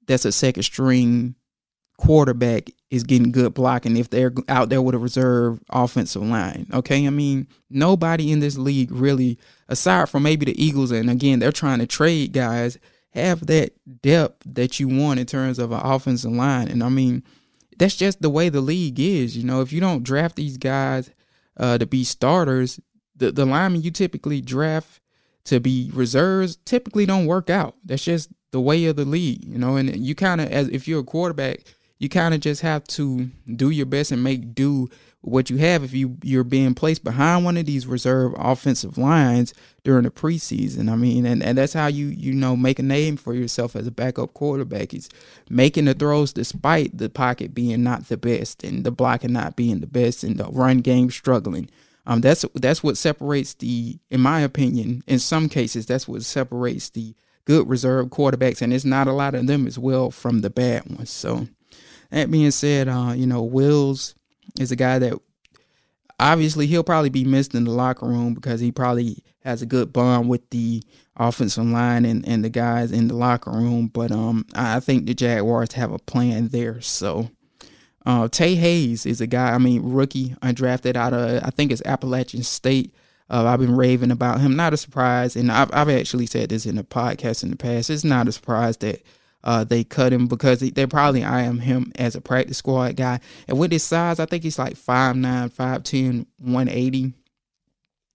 that's 0.07 0.25
a 0.25 0.33
second 0.33 0.63
string 0.63 1.35
quarterback 1.99 2.71
is 2.91 3.03
getting 3.03 3.33
good 3.33 3.55
blocking 3.55 3.97
if 3.97 4.11
they're 4.11 4.33
out 4.49 4.69
there 4.69 4.83
with 4.83 4.95
a 4.95 4.99
reserve 4.99 5.61
offensive 5.71 6.23
line. 6.23 6.67
Okay, 6.73 7.07
I 7.07 7.11
mean 7.11 7.49
nobody 7.69 8.31
in 8.31 8.41
this 8.41 8.57
league 8.57 8.93
really, 8.93 9.39
aside 9.69 10.09
from 10.09 10.23
maybe 10.23 10.47
the 10.47 10.63
Eagles, 10.63 10.91
and 10.91 11.11
again 11.11 11.39
they're 11.39 11.53
trying 11.53 11.81
to 11.81 11.87
trade 11.87 12.33
guys, 12.33 12.79
have 13.11 13.47
that 13.47 13.73
depth 14.03 14.43
that 14.47 14.79
you 14.79 14.89
want 14.89 15.19
in 15.19 15.27
terms 15.27 15.59
of 15.59 15.73
an 15.73 15.81
offensive 15.83 16.33
line. 16.33 16.69
And 16.69 16.83
I 16.83 16.89
mean 16.89 17.23
that's 17.77 17.97
just 17.97 18.23
the 18.23 18.31
way 18.31 18.49
the 18.49 18.61
league 18.61 19.01
is. 19.01 19.37
You 19.37 19.45
know, 19.45 19.61
if 19.61 19.73
you 19.73 19.81
don't 19.81 20.05
draft 20.05 20.37
these 20.37 20.57
guys 20.57 21.11
uh, 21.57 21.79
to 21.79 21.87
be 21.87 22.05
starters, 22.05 22.81
the 23.17 23.33
the 23.33 23.47
linemen 23.47 23.83
you 23.83 23.91
typically 23.91 24.41
draft 24.41 25.01
to 25.45 25.61
be 25.61 25.91
reserves 25.95 26.57
typically 26.65 27.07
don't 27.07 27.27
work 27.27 27.51
out. 27.51 27.77
That's 27.85 28.05
just 28.05 28.31
the 28.51 28.61
way 28.61 28.87
of 28.87 28.97
the 28.97 29.05
league, 29.05 29.45
you 29.45 29.59
know. 29.59 29.77
And 29.77 29.95
you 29.97 30.15
kind 30.15 30.41
of, 30.41 30.51
as 30.51 30.69
if 30.69 30.87
you're 30.87 31.01
a 31.01 31.05
quarterback, 31.05 31.65
you 31.99 32.09
kind 32.09 32.35
of 32.35 32.41
just 32.41 32.61
have 32.63 32.85
to 32.85 33.31
do 33.55 33.71
your 33.71 33.87
best 33.87 34.13
and 34.13 34.23
make 34.23 34.55
do 34.55 34.89
what 35.23 35.51
you 35.51 35.57
have 35.57 35.83
if 35.83 35.93
you 35.93 36.17
you're 36.23 36.45
being 36.45 36.73
placed 36.73 37.03
behind 37.03 37.45
one 37.45 37.57
of 37.57 37.67
these 37.67 37.87
reserve 37.87 38.33
offensive 38.37 38.97
lines 38.97 39.53
during 39.83 40.05
the 40.05 40.11
preseason. 40.11 40.91
I 40.91 40.95
mean, 40.95 41.27
and, 41.27 41.43
and 41.43 41.59
that's 41.59 41.73
how 41.73 41.89
you 41.89 42.07
you 42.07 42.33
know 42.33 42.57
make 42.57 42.79
a 42.79 42.83
name 42.83 43.17
for 43.17 43.35
yourself 43.35 43.75
as 43.75 43.87
a 43.87 43.91
backup 43.91 44.35
quarterback. 44.35 44.95
Is 44.95 45.09
making 45.51 45.87
the 45.87 45.95
throws 45.95 46.33
despite 46.33 46.97
the 46.97 47.09
pocket 47.09 47.55
being 47.55 47.83
not 47.83 48.09
the 48.09 48.17
best 48.17 48.63
and 48.63 48.85
the 48.85 48.91
blocking 48.91 49.33
not 49.33 49.57
being 49.57 49.81
the 49.81 49.87
best 49.87 50.23
and 50.23 50.39
the 50.39 50.45
run 50.45 50.79
game 50.79 51.11
struggling. 51.11 51.69
Um, 52.07 52.21
that's 52.21 52.45
that's 52.55 52.85
what 52.85 52.97
separates 52.97 53.55
the, 53.55 53.99
in 54.11 54.21
my 54.21 54.41
opinion, 54.41 55.03
in 55.09 55.19
some 55.19 55.49
cases, 55.49 55.87
that's 55.87 56.07
what 56.07 56.23
separates 56.23 56.91
the 56.91 57.17
good 57.47 57.69
reserve 57.69 58.09
quarterbacks, 58.09 58.63
and 58.63 58.73
it's 58.73 58.85
not 58.85 59.09
a 59.09 59.13
lot 59.13 59.35
of 59.35 59.47
them 59.47 59.67
as 59.67 59.79
well 59.79 60.11
from 60.11 60.41
the 60.41 60.51
bad 60.51 60.85
ones. 60.89 61.11
So 61.11 61.49
that 62.17 62.31
being 62.31 62.51
said, 62.51 62.89
uh, 62.89 63.13
you 63.15 63.27
know, 63.27 63.43
Wells 63.43 64.15
is 64.59 64.73
a 64.73 64.77
guy 64.77 64.99
that 64.99 65.13
obviously 66.19 66.67
he'll 66.67 66.83
probably 66.83 67.11
be 67.11 67.25
missed 67.25 67.55
in 67.55 67.65
the 67.65 67.71
locker 67.71 68.07
room 68.07 68.33
because 68.33 68.59
he 68.59 68.73
probably 68.73 69.23
has 69.41 69.61
a 69.61 69.67
good 69.67 69.93
bond 69.93 70.29
with 70.29 70.49
the 70.49 70.83
offensive 71.17 71.67
line 71.67 72.07
and, 72.07 72.27
and 72.27 72.43
the 72.43 72.49
guys 72.49 72.91
in 72.91 73.09
the 73.09 73.15
locker 73.15 73.51
room. 73.51 73.89
But 73.89 74.13
um, 74.13 74.47
I 74.55 74.81
think 74.81 75.07
the 75.07 75.15
Jaguars 75.15 75.73
have 75.73 75.93
a 75.93 75.99
plan 75.99 76.49
there. 76.49 76.81
So 76.81 77.29
uh, 78.07 78.29
Tae 78.29 78.55
Hayes 78.55 79.05
is 79.05 79.21
a 79.21 79.27
guy, 79.27 79.53
I 79.53 79.59
mean, 79.59 79.83
rookie, 79.83 80.31
undrafted 80.43 80.97
out 80.97 81.13
of, 81.13 81.43
I 81.45 81.51
think 81.51 81.71
it's 81.71 81.83
Appalachian 81.85 82.43
State. 82.45 82.95
Uh, 83.29 83.45
I've 83.45 83.61
been 83.61 83.77
raving 83.77 84.11
about 84.11 84.41
him. 84.41 84.57
Not 84.57 84.73
a 84.73 84.79
surprise. 84.79 85.37
And 85.37 85.53
I've, 85.53 85.71
I've 85.75 85.91
actually 85.91 86.27
said 86.27 86.49
this 86.49 86.65
in 86.65 86.79
a 86.79 86.85
podcast 86.85 87.43
in 87.43 87.51
the 87.51 87.57
past. 87.57 87.91
It's 87.91 88.05
not 88.05 88.29
a 88.29 88.33
surprise 88.33 88.79
that 88.79 89.03
uh, 89.45 89.65
they 89.65 89.85
cut 89.85 90.13
him 90.13 90.27
because 90.27 90.61
they 90.61 90.87
probably 90.87 91.25
eyeing 91.25 91.59
him 91.59 91.93
as 91.97 92.17
a 92.17 92.21
practice 92.21 92.59
squad 92.59 92.97
guy. 92.97 93.21
And 93.47 93.59
with 93.59 93.73
his 93.73 93.85
size, 93.85 94.19
I 94.19 94.27
think 94.27 94.43
he's 94.43 94.59
like 94.59 94.75
5'9, 94.75 95.53
5'10, 95.53 96.27
180. 96.39 97.13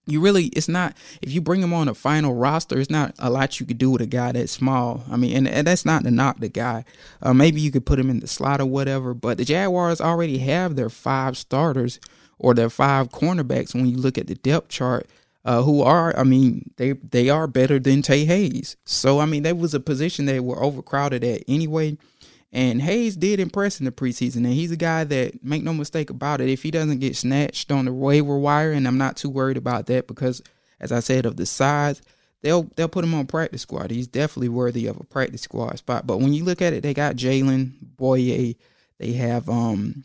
You 0.04 0.20
really, 0.20 0.46
it's 0.46 0.68
not, 0.68 0.96
if 1.22 1.32
you 1.32 1.40
bring 1.40 1.62
him 1.62 1.72
on 1.72 1.88
a 1.88 1.94
final 1.94 2.34
roster, 2.34 2.78
it's 2.78 2.90
not 2.90 3.14
a 3.18 3.30
lot 3.30 3.60
you 3.60 3.66
could 3.66 3.78
do 3.78 3.90
with 3.90 4.02
a 4.02 4.06
guy 4.06 4.32
that's 4.32 4.52
small. 4.52 5.04
I 5.10 5.16
mean, 5.16 5.36
and, 5.36 5.48
and 5.48 5.66
that's 5.66 5.86
not 5.86 6.02
to 6.02 6.10
knock 6.10 6.40
the 6.40 6.48
guy. 6.48 6.84
Uh, 7.22 7.32
maybe 7.32 7.60
you 7.60 7.70
could 7.70 7.86
put 7.86 8.00
him 8.00 8.10
in 8.10 8.20
the 8.20 8.26
slot 8.26 8.60
or 8.60 8.66
whatever, 8.66 9.14
but 9.14 9.38
the 9.38 9.44
Jaguars 9.44 10.00
already 10.00 10.38
have 10.38 10.74
their 10.74 10.90
five 10.90 11.38
starters 11.38 12.00
or 12.38 12.52
their 12.52 12.68
five 12.68 13.10
cornerbacks 13.10 13.74
when 13.74 13.86
you 13.86 13.96
look 13.96 14.18
at 14.18 14.26
the 14.26 14.34
depth 14.34 14.68
chart 14.68 15.06
uh, 15.44 15.62
who 15.62 15.82
are, 15.82 16.16
I 16.16 16.22
mean, 16.22 16.70
they 16.76 16.92
they 16.92 17.28
are 17.28 17.46
better 17.46 17.78
than 17.78 18.02
Tae 18.02 18.24
Hayes. 18.24 18.76
So 18.84 19.18
I 19.18 19.26
mean, 19.26 19.42
that 19.42 19.56
was 19.58 19.74
a 19.74 19.80
position 19.80 20.24
they 20.24 20.40
were 20.40 20.62
overcrowded 20.62 21.24
at 21.24 21.42
anyway. 21.48 21.98
And 22.54 22.82
Hayes 22.82 23.16
did 23.16 23.40
impress 23.40 23.80
in 23.80 23.86
the 23.86 23.92
preseason, 23.92 24.44
and 24.44 24.52
he's 24.52 24.70
a 24.70 24.76
guy 24.76 25.04
that 25.04 25.42
make 25.42 25.62
no 25.62 25.72
mistake 25.72 26.10
about 26.10 26.42
it. 26.42 26.50
If 26.50 26.62
he 26.62 26.70
doesn't 26.70 26.98
get 26.98 27.16
snatched 27.16 27.72
on 27.72 27.86
the 27.86 27.92
waiver 27.94 28.36
wire, 28.36 28.72
and 28.72 28.86
I'm 28.86 28.98
not 28.98 29.16
too 29.16 29.30
worried 29.30 29.56
about 29.56 29.86
that 29.86 30.06
because, 30.06 30.42
as 30.78 30.92
I 30.92 31.00
said, 31.00 31.24
of 31.24 31.36
the 31.36 31.46
size, 31.46 32.02
they'll 32.42 32.64
they'll 32.76 32.88
put 32.88 33.04
him 33.04 33.14
on 33.14 33.26
practice 33.26 33.62
squad. 33.62 33.90
He's 33.90 34.06
definitely 34.06 34.50
worthy 34.50 34.86
of 34.86 35.00
a 35.00 35.04
practice 35.04 35.40
squad 35.40 35.78
spot. 35.78 36.06
But 36.06 36.18
when 36.18 36.34
you 36.34 36.44
look 36.44 36.60
at 36.60 36.74
it, 36.74 36.82
they 36.82 36.92
got 36.92 37.16
Jalen 37.16 37.72
Bouye, 37.96 38.56
they 38.98 39.12
have 39.12 39.48
um, 39.48 40.04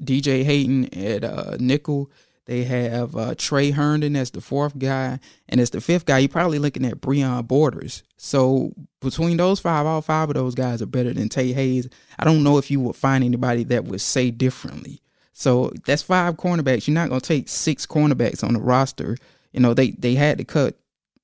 DJ 0.00 0.44
Hayden 0.44 0.92
at 0.94 1.24
uh, 1.24 1.56
nickel. 1.60 2.10
They 2.52 2.64
have 2.64 3.16
uh, 3.16 3.34
Tre 3.34 3.70
Herndon 3.70 4.14
as 4.14 4.30
the 4.30 4.42
fourth 4.42 4.78
guy, 4.78 5.20
and 5.48 5.58
as 5.58 5.70
the 5.70 5.80
fifth 5.80 6.04
guy, 6.04 6.18
you're 6.18 6.28
probably 6.28 6.58
looking 6.58 6.84
at 6.84 7.00
Breon 7.00 7.48
Borders. 7.48 8.02
So 8.18 8.74
between 9.00 9.38
those 9.38 9.58
five, 9.58 9.86
all 9.86 10.02
five 10.02 10.28
of 10.28 10.34
those 10.34 10.54
guys 10.54 10.82
are 10.82 10.86
better 10.86 11.14
than 11.14 11.30
Tae 11.30 11.54
Hayes. 11.54 11.88
I 12.18 12.26
don't 12.26 12.42
know 12.42 12.58
if 12.58 12.70
you 12.70 12.78
would 12.80 12.94
find 12.94 13.24
anybody 13.24 13.64
that 13.64 13.84
would 13.84 14.02
say 14.02 14.30
differently. 14.30 15.00
So 15.32 15.72
that's 15.86 16.02
five 16.02 16.36
cornerbacks. 16.36 16.86
You're 16.86 16.94
not 16.94 17.08
gonna 17.08 17.22
take 17.22 17.48
six 17.48 17.86
cornerbacks 17.86 18.44
on 18.44 18.52
the 18.52 18.60
roster. 18.60 19.16
You 19.52 19.60
know 19.60 19.72
they 19.72 19.92
they 19.92 20.14
had 20.14 20.36
to 20.36 20.44
cut 20.44 20.76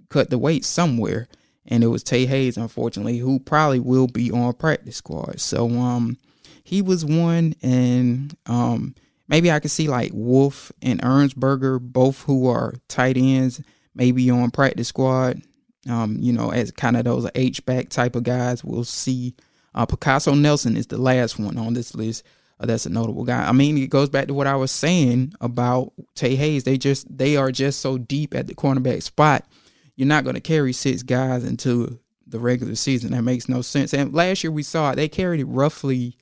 cut 0.09 0.31
the 0.31 0.39
weight 0.39 0.65
somewhere, 0.65 1.29
and 1.67 1.85
it 1.85 1.89
was 1.89 2.03
Tae 2.03 2.25
Hayes, 2.25 2.57
unfortunately, 2.57 3.19
who 3.19 3.39
probably 3.39 3.81
will 3.81 4.07
be 4.07 4.31
on 4.33 4.55
practice 4.55 4.97
squad. 4.97 5.41
So 5.41 5.69
um, 5.69 6.17
he 6.65 6.81
was 6.81 7.05
one, 7.05 7.55
and 7.61 8.35
um 8.47 8.95
maybe 9.29 9.51
I 9.51 9.61
could 9.61 9.71
see 9.71 9.89
like 9.89 10.11
Wolf 10.15 10.73
and 10.83 11.01
Ernsberger, 11.03 11.81
both 11.81 12.23
who 12.23 12.49
are 12.49 12.75
tight 12.89 13.17
ends, 13.17 13.61
maybe 13.95 14.29
on 14.31 14.51
practice 14.51 14.89
squad. 14.89 15.43
Um, 15.89 16.19
you 16.21 16.33
know, 16.33 16.51
as 16.51 16.71
kind 16.71 16.97
of 16.97 17.05
those 17.05 17.31
H 17.35 17.65
back 17.65 17.89
type 17.89 18.15
of 18.15 18.25
guys. 18.25 18.63
We'll 18.63 18.85
see. 18.85 19.35
Uh, 19.75 19.87
Picasso 19.87 20.35
Nelson 20.35 20.77
is 20.77 20.89
the 20.89 20.99
last 20.99 21.39
one 21.39 21.57
on 21.57 21.73
this 21.73 21.95
list. 21.95 22.25
Uh, 22.61 22.67
that's 22.67 22.85
a 22.85 22.91
notable 22.91 23.25
guy. 23.25 23.49
I 23.49 23.53
mean, 23.53 23.79
it 23.79 23.89
goes 23.89 24.11
back 24.11 24.27
to 24.27 24.35
what 24.35 24.47
I 24.47 24.57
was 24.57 24.71
saying 24.71 25.33
about 25.41 25.93
Tae 26.15 26.35
Hayes. 26.37 26.65
They 26.65 26.77
just 26.77 27.17
they 27.17 27.37
are 27.37 27.53
just 27.53 27.81
so 27.81 27.97
deep 27.97 28.35
at 28.35 28.49
the 28.49 28.55
cornerback 28.55 29.03
spot. 29.03 29.47
You're 29.97 30.09
not 30.09 30.25
going 30.25 30.35
to 30.35 30.41
carry 30.41 30.73
six 30.73 31.03
guys 31.03 31.45
into 31.45 31.99
the 32.27 32.39
regular 32.39 32.75
season. 32.75 33.13
That 33.13 33.23
makes 33.23 33.49
no 33.49 33.63
sense. 33.63 33.95
And 33.95 34.13
last 34.13 34.45
year 34.45 34.51
we 34.51 34.63
saw 34.63 34.91
it. 34.91 34.97
They 34.97 35.09
carried 35.09 35.45
roughly 35.45 36.17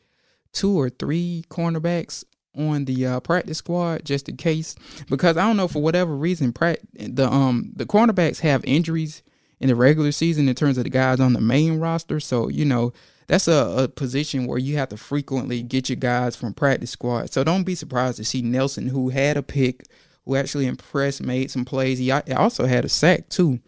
two 0.52 0.78
or 0.78 0.90
three 0.90 1.44
cornerbacks 1.48 2.24
on 2.56 2.84
the 2.84 3.06
uh, 3.06 3.20
practice 3.20 3.58
squad 3.58 4.04
just 4.04 4.28
in 4.28 4.36
case 4.36 4.74
because 5.08 5.36
I 5.36 5.46
don't 5.46 5.56
know 5.56 5.68
for 5.68 5.82
whatever 5.82 6.16
reason 6.16 6.52
the 6.52 7.28
um 7.30 7.72
the 7.74 7.86
cornerbacks 7.86 8.40
have 8.40 8.64
injuries 8.64 9.22
in 9.60 9.68
the 9.68 9.76
regular 9.76 10.12
season 10.12 10.48
in 10.48 10.54
terms 10.54 10.78
of 10.78 10.84
the 10.84 10.90
guys 10.90 11.20
on 11.20 11.32
the 11.32 11.40
main 11.40 11.78
roster 11.78 12.20
so 12.20 12.48
you 12.48 12.64
know 12.64 12.92
that's 13.26 13.48
a, 13.48 13.84
a 13.84 13.88
position 13.88 14.46
where 14.46 14.58
you 14.58 14.76
have 14.76 14.90
to 14.90 14.96
frequently 14.96 15.62
get 15.62 15.88
your 15.88 15.96
guys 15.96 16.36
from 16.36 16.54
practice 16.54 16.90
squad. 16.90 17.32
So 17.32 17.42
don't 17.42 17.64
be 17.64 17.74
surprised 17.74 18.18
to 18.18 18.24
see 18.24 18.42
Nelson, 18.42 18.88
who 18.88 19.08
had 19.08 19.36
a 19.36 19.42
pick, 19.42 19.84
who 20.24 20.36
actually 20.36 20.66
impressed, 20.66 21.22
made 21.22 21.50
some 21.50 21.64
plays. 21.64 21.98
He 21.98 22.10
also 22.10 22.66
had 22.66 22.84
a 22.84 22.88
sack 22.88 23.28
too. 23.28 23.60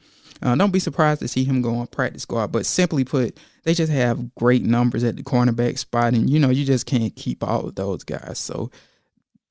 Uh, 0.43 0.55
don't 0.55 0.73
be 0.73 0.79
surprised 0.79 1.21
to 1.21 1.29
see 1.29 1.45
him 1.45 1.63
go 1.63 1.77
on 1.77 1.87
practice 1.89 2.23
squad. 2.23 2.53
But 2.53 2.67
simply 2.67 3.05
put, 3.05 3.39
they 3.65 3.75
just 3.75 3.93
have 3.93 4.35
great 4.35 4.63
numbers 4.63 5.05
at 5.05 5.17
the 5.17 5.23
cornerback 5.23 5.79
spot, 5.79 6.15
and 6.15 6.29
you 6.31 6.39
know 6.39 6.51
you 6.51 6.65
just 6.65 6.87
can't 6.87 7.15
keep 7.17 7.43
all 7.43 7.67
of 7.67 7.75
those 7.75 8.05
guys. 8.05 8.39
So 8.39 8.71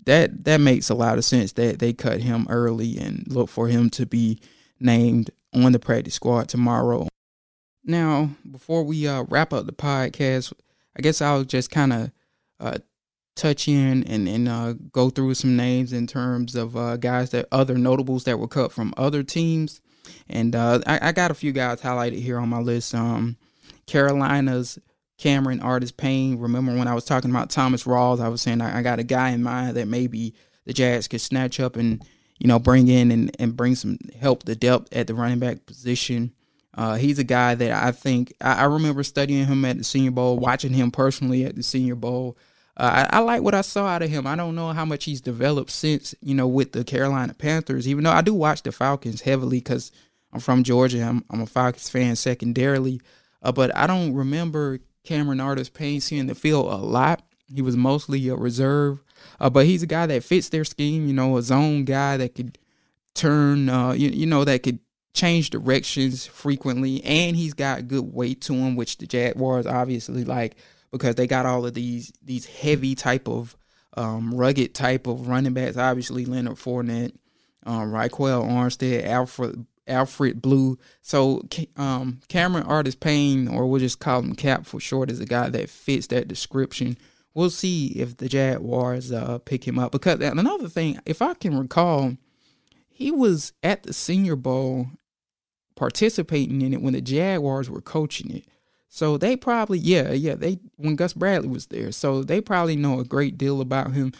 that 0.05 0.45
that 0.45 0.61
makes 0.61 0.89
a 0.89 0.95
lot 0.95 1.17
of 1.17 1.25
sense 1.25 1.53
that 1.53 1.79
they 1.79 1.93
cut 1.93 2.21
him 2.21 2.47
early 2.49 2.97
and 2.97 3.25
look 3.27 3.49
for 3.49 3.67
him 3.67 3.89
to 3.91 4.05
be 4.05 4.39
named 4.79 5.31
on 5.53 5.71
the 5.71 5.79
practice 5.79 6.13
squad 6.15 6.49
tomorrow 6.49 7.07
now, 7.87 8.31
before 8.49 8.83
we 8.83 9.07
uh, 9.07 9.23
wrap 9.29 9.53
up 9.53 9.65
the 9.65 9.71
podcast, 9.71 10.51
I 10.97 11.01
guess 11.01 11.21
I'll 11.21 11.45
just 11.45 11.71
kind 11.71 11.93
of 11.93 12.11
uh, 12.59 12.77
touch 13.35 13.67
in 13.67 14.03
and, 14.03 14.27
and 14.27 14.49
uh, 14.49 14.73
go 14.91 15.09
through 15.09 15.35
some 15.35 15.55
names 15.55 15.93
in 15.93 16.05
terms 16.05 16.53
of 16.53 16.75
uh, 16.75 16.97
guys 16.97 17.29
that 17.29 17.47
other 17.49 17.77
notables 17.77 18.25
that 18.25 18.39
were 18.39 18.47
cut 18.47 18.73
from 18.73 18.93
other 18.97 19.23
teams. 19.23 19.79
And 20.29 20.55
uh, 20.55 20.79
I, 20.85 21.09
I, 21.09 21.11
got 21.11 21.31
a 21.31 21.35
few 21.35 21.51
guys 21.51 21.81
highlighted 21.81 22.19
here 22.19 22.37
on 22.39 22.49
my 22.49 22.59
list. 22.59 22.93
Um, 22.93 23.37
Carolina's 23.85 24.79
Cameron 25.17 25.61
Artis 25.61 25.91
Payne. 25.91 26.39
Remember 26.39 26.75
when 26.75 26.87
I 26.87 26.93
was 26.93 27.05
talking 27.05 27.31
about 27.31 27.49
Thomas 27.49 27.85
Rawls, 27.85 28.19
I 28.19 28.29
was 28.29 28.41
saying 28.41 28.61
I, 28.61 28.79
I 28.79 28.81
got 28.81 28.99
a 28.99 29.03
guy 29.03 29.29
in 29.29 29.43
mind 29.43 29.75
that 29.77 29.87
maybe 29.87 30.33
the 30.65 30.73
Jags 30.73 31.07
could 31.07 31.21
snatch 31.21 31.59
up 31.59 31.75
and 31.75 32.05
you 32.37 32.47
know 32.47 32.59
bring 32.59 32.87
in 32.87 33.11
and, 33.11 33.35
and 33.39 33.57
bring 33.57 33.75
some 33.75 33.97
help 34.19 34.43
the 34.43 34.55
depth 34.55 34.95
at 34.95 35.07
the 35.07 35.15
running 35.15 35.39
back 35.39 35.65
position. 35.65 36.33
Uh, 36.75 36.95
he's 36.95 37.17
a 37.17 37.23
guy 37.23 37.55
that 37.55 37.71
I 37.71 37.91
think 37.91 38.33
I, 38.39 38.61
I, 38.61 38.63
remember 38.65 39.01
studying 39.01 39.47
him 39.47 39.65
at 39.65 39.79
the 39.79 39.83
Senior 39.83 40.11
Bowl, 40.11 40.37
watching 40.37 40.73
him 40.73 40.91
personally 40.91 41.43
at 41.43 41.55
the 41.55 41.63
Senior 41.63 41.95
Bowl. 41.95 42.37
Uh, 42.77 43.07
I, 43.11 43.17
I, 43.17 43.19
like 43.21 43.41
what 43.41 43.55
I 43.55 43.61
saw 43.61 43.87
out 43.87 44.03
of 44.03 44.09
him. 44.09 44.27
I 44.27 44.35
don't 44.35 44.55
know 44.55 44.71
how 44.71 44.85
much 44.85 45.05
he's 45.05 45.19
developed 45.19 45.71
since 45.71 46.13
you 46.21 46.35
know 46.35 46.47
with 46.47 46.73
the 46.73 46.83
Carolina 46.83 47.33
Panthers. 47.33 47.87
Even 47.87 48.03
though 48.03 48.11
I 48.11 48.21
do 48.21 48.35
watch 48.35 48.61
the 48.61 48.71
Falcons 48.71 49.21
heavily 49.21 49.57
because 49.57 49.91
I'm 50.31 50.39
from 50.39 50.63
Georgia, 50.63 51.01
I'm, 51.01 51.25
I'm 51.31 51.41
a 51.41 51.47
Falcons 51.47 51.89
fan 51.89 52.15
secondarily. 52.15 53.01
Uh, 53.41 53.51
but 53.51 53.75
I 53.75 53.87
don't 53.87 54.13
remember 54.13 54.79
Cameron 55.03 55.39
Artis 55.39 55.69
Payne 55.69 56.01
seeing 56.01 56.27
the 56.27 56.35
field 56.35 56.67
a 56.67 56.75
lot. 56.75 57.23
He 57.53 57.61
was 57.61 57.75
mostly 57.75 58.27
a 58.27 58.35
reserve, 58.35 59.03
uh, 59.39 59.49
but 59.49 59.65
he's 59.65 59.81
a 59.81 59.87
guy 59.87 60.05
that 60.05 60.23
fits 60.23 60.49
their 60.49 60.65
scheme. 60.65 61.07
You 61.07 61.13
know, 61.13 61.37
a 61.37 61.41
zone 61.41 61.83
guy 61.83 62.17
that 62.17 62.35
could 62.35 62.59
turn. 63.15 63.69
Uh, 63.69 63.93
you, 63.93 64.09
you 64.09 64.25
know 64.27 64.43
that 64.43 64.61
could 64.61 64.79
change 65.13 65.49
directions 65.49 66.27
frequently, 66.27 67.03
and 67.03 67.35
he's 67.35 67.55
got 67.55 67.87
good 67.87 68.13
weight 68.13 68.41
to 68.41 68.53
him, 68.53 68.75
which 68.75 68.97
the 68.97 69.07
Jaguars 69.07 69.65
obviously 69.65 70.23
like 70.23 70.55
because 70.91 71.15
they 71.15 71.27
got 71.27 71.45
all 71.45 71.65
of 71.65 71.73
these 71.73 72.11
these 72.23 72.45
heavy 72.45 72.95
type 72.95 73.27
of 73.27 73.55
um, 73.95 74.33
rugged 74.33 74.73
type 74.73 75.07
of 75.07 75.27
running 75.27 75.53
backs. 75.53 75.77
Obviously, 75.77 76.25
Leonard 76.25 76.57
Fournette, 76.57 77.15
um, 77.65 77.91
Armstead, 77.91 79.05
Alfred 79.05 79.65
Alfred 79.87 80.41
Blue. 80.41 80.77
So 81.01 81.41
um, 81.75 82.21
Cameron 82.27 82.65
Artis 82.65 82.95
Payne, 82.95 83.47
or 83.47 83.67
we'll 83.67 83.79
just 83.79 83.99
call 83.99 84.19
him 84.21 84.35
Cap 84.35 84.65
for 84.65 84.79
short, 84.79 85.09
is 85.09 85.19
a 85.19 85.25
guy 85.25 85.49
that 85.49 85.69
fits 85.69 86.07
that 86.07 86.27
description. 86.27 86.97
We'll 87.33 87.49
see 87.49 87.87
if 87.89 88.17
the 88.17 88.27
Jaguars 88.27 89.11
uh, 89.11 89.37
pick 89.39 89.67
him 89.67 89.77
up. 89.77 89.91
Because 89.91 90.19
another 90.19 90.67
thing, 90.67 90.99
if 91.05 91.21
I 91.21 91.33
can 91.35 91.57
recall, 91.57 92.17
he 92.89 93.11
was 93.11 93.53
at 93.61 93.83
the 93.83 93.93
Senior 93.93 94.35
Bowl 94.35 94.87
participating 95.75 96.61
in 96.61 96.73
it 96.73 96.81
when 96.81 96.93
the 96.93 97.01
Jaguars 97.01 97.69
were 97.69 97.81
coaching 97.81 98.35
it. 98.35 98.45
So 98.89 99.17
they 99.17 99.35
probably, 99.35 99.77
yeah, 99.77 100.11
yeah, 100.13 100.33
they 100.33 100.59
when 100.77 100.95
Gus 100.95 101.13
Bradley 101.13 101.49
was 101.49 101.67
there. 101.67 101.91
So 101.91 102.23
they 102.23 102.39
probably 102.39 102.75
know 102.75 102.99
a 102.99 103.05
great 103.05 103.37
deal 103.37 103.61
about 103.61 103.91
him. 103.91 104.13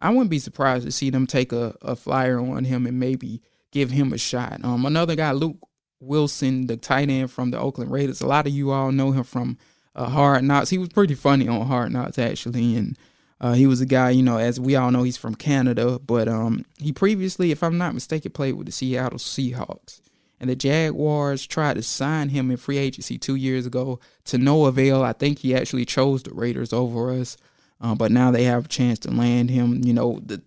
I 0.00 0.10
wouldn't 0.10 0.30
be 0.30 0.38
surprised 0.38 0.84
to 0.86 0.92
see 0.92 1.10
them 1.10 1.26
take 1.26 1.52
a, 1.52 1.74
a 1.82 1.96
flyer 1.96 2.38
on 2.38 2.64
him 2.64 2.86
and 2.86 2.98
maybe 2.98 3.42
give 3.70 3.90
him 3.90 4.12
a 4.12 4.18
shot. 4.18 4.60
Um, 4.64 4.86
another 4.86 5.16
guy, 5.16 5.32
Luke 5.32 5.56
Wilson, 6.00 6.66
the 6.66 6.76
tight 6.76 7.10
end 7.10 7.30
from 7.30 7.50
the 7.50 7.58
Oakland 7.58 7.90
Raiders. 7.90 8.20
A 8.20 8.26
lot 8.26 8.46
of 8.46 8.52
you 8.52 8.70
all 8.70 8.92
know 8.92 9.12
him 9.12 9.24
from 9.24 9.58
uh, 9.94 10.08
Hard 10.08 10.44
Knocks. 10.44 10.70
He 10.70 10.78
was 10.78 10.88
pretty 10.90 11.14
funny 11.14 11.48
on 11.48 11.66
Hard 11.66 11.92
Knocks 11.92 12.18
actually, 12.18 12.76
and 12.76 12.98
uh, 13.40 13.52
he 13.52 13.66
was 13.66 13.80
a 13.80 13.86
guy, 13.86 14.10
you 14.10 14.22
know, 14.22 14.38
as 14.38 14.60
we 14.60 14.76
all 14.76 14.90
know, 14.90 15.02
he's 15.02 15.16
from 15.16 15.34
Canada, 15.34 15.98
but 15.98 16.28
um, 16.28 16.64
he 16.78 16.92
previously, 16.92 17.50
if 17.50 17.62
I'm 17.62 17.78
not 17.78 17.94
mistaken, 17.94 18.32
played 18.32 18.54
with 18.54 18.66
the 18.66 18.72
Seattle 18.72 19.18
Seahawks 19.18 20.00
and 20.40 20.50
the 20.50 20.56
Jaguars 20.56 21.46
tried 21.46 21.74
to 21.74 21.82
sign 21.82 22.28
him 22.28 22.50
in 22.50 22.56
free 22.56 22.78
agency 22.78 23.18
two 23.18 23.34
years 23.34 23.66
ago 23.66 24.00
to 24.24 24.38
no 24.38 24.66
avail. 24.66 25.02
I 25.02 25.12
think 25.12 25.38
he 25.38 25.54
actually 25.54 25.84
chose 25.84 26.22
the 26.22 26.34
Raiders 26.34 26.72
over 26.72 27.12
us, 27.12 27.36
uh, 27.80 27.94
but 27.94 28.10
now 28.10 28.30
they 28.30 28.44
have 28.44 28.66
a 28.66 28.68
chance 28.68 28.98
to 29.00 29.10
land 29.10 29.50
him. 29.50 29.82
You 29.84 29.92
know, 29.92 30.20
the 30.24 30.42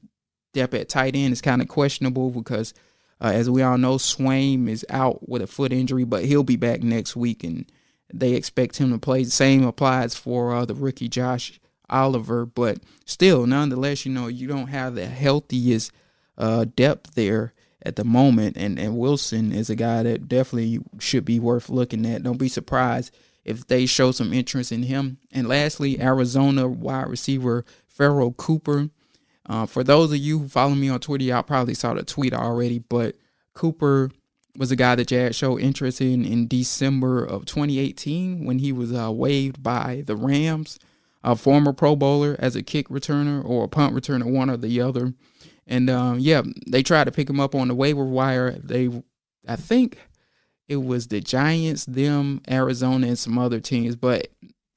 depth 0.53 0.73
at 0.73 0.89
tight 0.89 1.15
end 1.15 1.33
is 1.33 1.41
kind 1.41 1.61
of 1.61 1.67
questionable 1.67 2.29
because, 2.29 2.73
uh, 3.21 3.31
as 3.33 3.49
we 3.49 3.61
all 3.61 3.77
know, 3.77 3.95
Swaim 3.95 4.67
is 4.69 4.85
out 4.89 5.27
with 5.27 5.41
a 5.41 5.47
foot 5.47 5.71
injury, 5.71 6.03
but 6.03 6.25
he'll 6.25 6.43
be 6.43 6.57
back 6.57 6.83
next 6.83 7.15
week, 7.15 7.43
and 7.43 7.65
they 8.13 8.33
expect 8.33 8.77
him 8.77 8.91
to 8.91 8.97
play. 8.97 9.23
The 9.23 9.31
same 9.31 9.63
applies 9.65 10.15
for 10.15 10.53
uh, 10.53 10.65
the 10.65 10.75
rookie 10.75 11.09
Josh 11.09 11.59
Oliver, 11.89 12.45
but 12.45 12.79
still, 13.05 13.47
nonetheless, 13.47 14.05
you 14.05 14.11
know, 14.11 14.27
you 14.27 14.47
don't 14.47 14.67
have 14.67 14.95
the 14.95 15.07
healthiest 15.07 15.91
uh, 16.37 16.65
depth 16.75 17.15
there 17.15 17.53
at 17.83 17.95
the 17.95 18.03
moment. 18.03 18.57
And, 18.57 18.79
and 18.79 18.97
Wilson 18.97 19.51
is 19.51 19.69
a 19.69 19.75
guy 19.75 20.03
that 20.03 20.27
definitely 20.27 20.79
should 20.99 21.25
be 21.25 21.39
worth 21.39 21.69
looking 21.69 22.05
at. 22.05 22.23
Don't 22.23 22.37
be 22.37 22.49
surprised 22.49 23.15
if 23.45 23.65
they 23.67 23.85
show 23.85 24.11
some 24.11 24.33
interest 24.33 24.71
in 24.71 24.83
him. 24.83 25.17
And 25.31 25.47
lastly, 25.47 25.99
Arizona 26.01 26.67
wide 26.67 27.07
receiver 27.07 27.65
Pharoh 27.87 28.31
Cooper. 28.31 28.89
Uh, 29.47 29.65
for 29.65 29.83
those 29.83 30.11
of 30.11 30.17
you 30.17 30.39
who 30.39 30.47
follow 30.47 30.75
me 30.75 30.89
on 30.89 30.99
Twitter, 30.99 31.23
y'all 31.23 31.43
probably 31.43 31.73
saw 31.73 31.93
the 31.93 32.03
tweet 32.03 32.33
already, 32.33 32.79
but 32.79 33.15
Cooper 33.53 34.11
was 34.57 34.71
a 34.71 34.75
guy 34.75 34.95
that 34.95 35.07
Jags 35.07 35.35
showed 35.35 35.61
interest 35.61 36.01
in 36.01 36.25
in 36.25 36.47
December 36.47 37.23
of 37.23 37.45
2018 37.45 38.43
when 38.43 38.59
he 38.59 38.71
was 38.71 38.93
uh, 38.93 39.11
waived 39.11 39.63
by 39.63 40.03
the 40.05 40.15
Rams, 40.15 40.79
a 41.23 41.35
former 41.35 41.71
Pro 41.71 41.95
Bowler 41.95 42.35
as 42.39 42.55
a 42.55 42.63
kick 42.63 42.89
returner 42.89 43.43
or 43.45 43.63
a 43.63 43.67
punt 43.69 43.95
returner, 43.95 44.29
one 44.29 44.49
or 44.49 44.57
the 44.57 44.81
other. 44.81 45.13
And 45.67 45.89
um, 45.89 46.19
yeah, 46.19 46.41
they 46.67 46.81
tried 46.81 47.03
to 47.05 47.11
pick 47.11 47.29
him 47.29 47.39
up 47.39 47.53
on 47.53 47.67
the 47.67 47.75
waiver 47.75 48.05
wire. 48.05 48.51
They, 48.51 48.89
I 49.47 49.57
think 49.57 49.97
it 50.67 50.77
was 50.77 51.07
the 51.07 51.19
Giants, 51.19 51.85
them, 51.85 52.41
Arizona, 52.49 53.07
and 53.07 53.19
some 53.19 53.37
other 53.37 53.59
teams. 53.59 53.95
But 53.95 54.29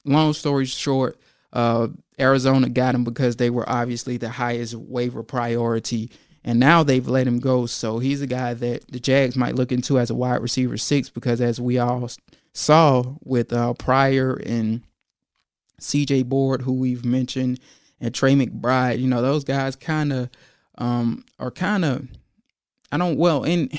long 0.05 0.33
story 0.33 0.65
short, 0.65 1.19
uh, 1.53 1.87
Arizona 2.19 2.69
got 2.69 2.95
him 2.95 3.03
because 3.03 3.37
they 3.37 3.49
were 3.49 3.67
obviously 3.69 4.17
the 4.17 4.29
highest 4.29 4.75
waiver 4.75 5.23
priority. 5.23 6.11
And 6.43 6.59
now 6.59 6.83
they've 6.83 7.07
let 7.07 7.27
him 7.27 7.39
go. 7.39 7.65
So 7.67 7.99
he's 7.99 8.21
a 8.21 8.27
guy 8.27 8.53
that 8.55 8.91
the 8.91 8.99
Jags 8.99 9.35
might 9.35 9.55
look 9.55 9.71
into 9.71 9.99
as 9.99 10.09
a 10.09 10.15
wide 10.15 10.41
receiver 10.41 10.77
six 10.77 11.09
because, 11.09 11.39
as 11.39 11.61
we 11.61 11.77
all 11.77 12.09
saw 12.53 13.03
with 13.23 13.53
uh, 13.53 13.73
Pryor 13.75 14.33
and 14.45 14.81
CJ 15.79 16.25
Board, 16.25 16.63
who 16.63 16.73
we've 16.73 17.05
mentioned, 17.05 17.59
and 17.99 18.13
Trey 18.13 18.33
McBride, 18.33 18.99
you 18.99 19.07
know, 19.07 19.21
those 19.21 19.43
guys 19.43 19.75
kind 19.75 20.11
of 20.11 20.29
um, 20.77 21.25
are 21.39 21.51
kind 21.51 21.85
of 21.85 22.07
I 22.91 22.97
don't 22.97 23.17
well 23.17 23.43
in 23.43 23.69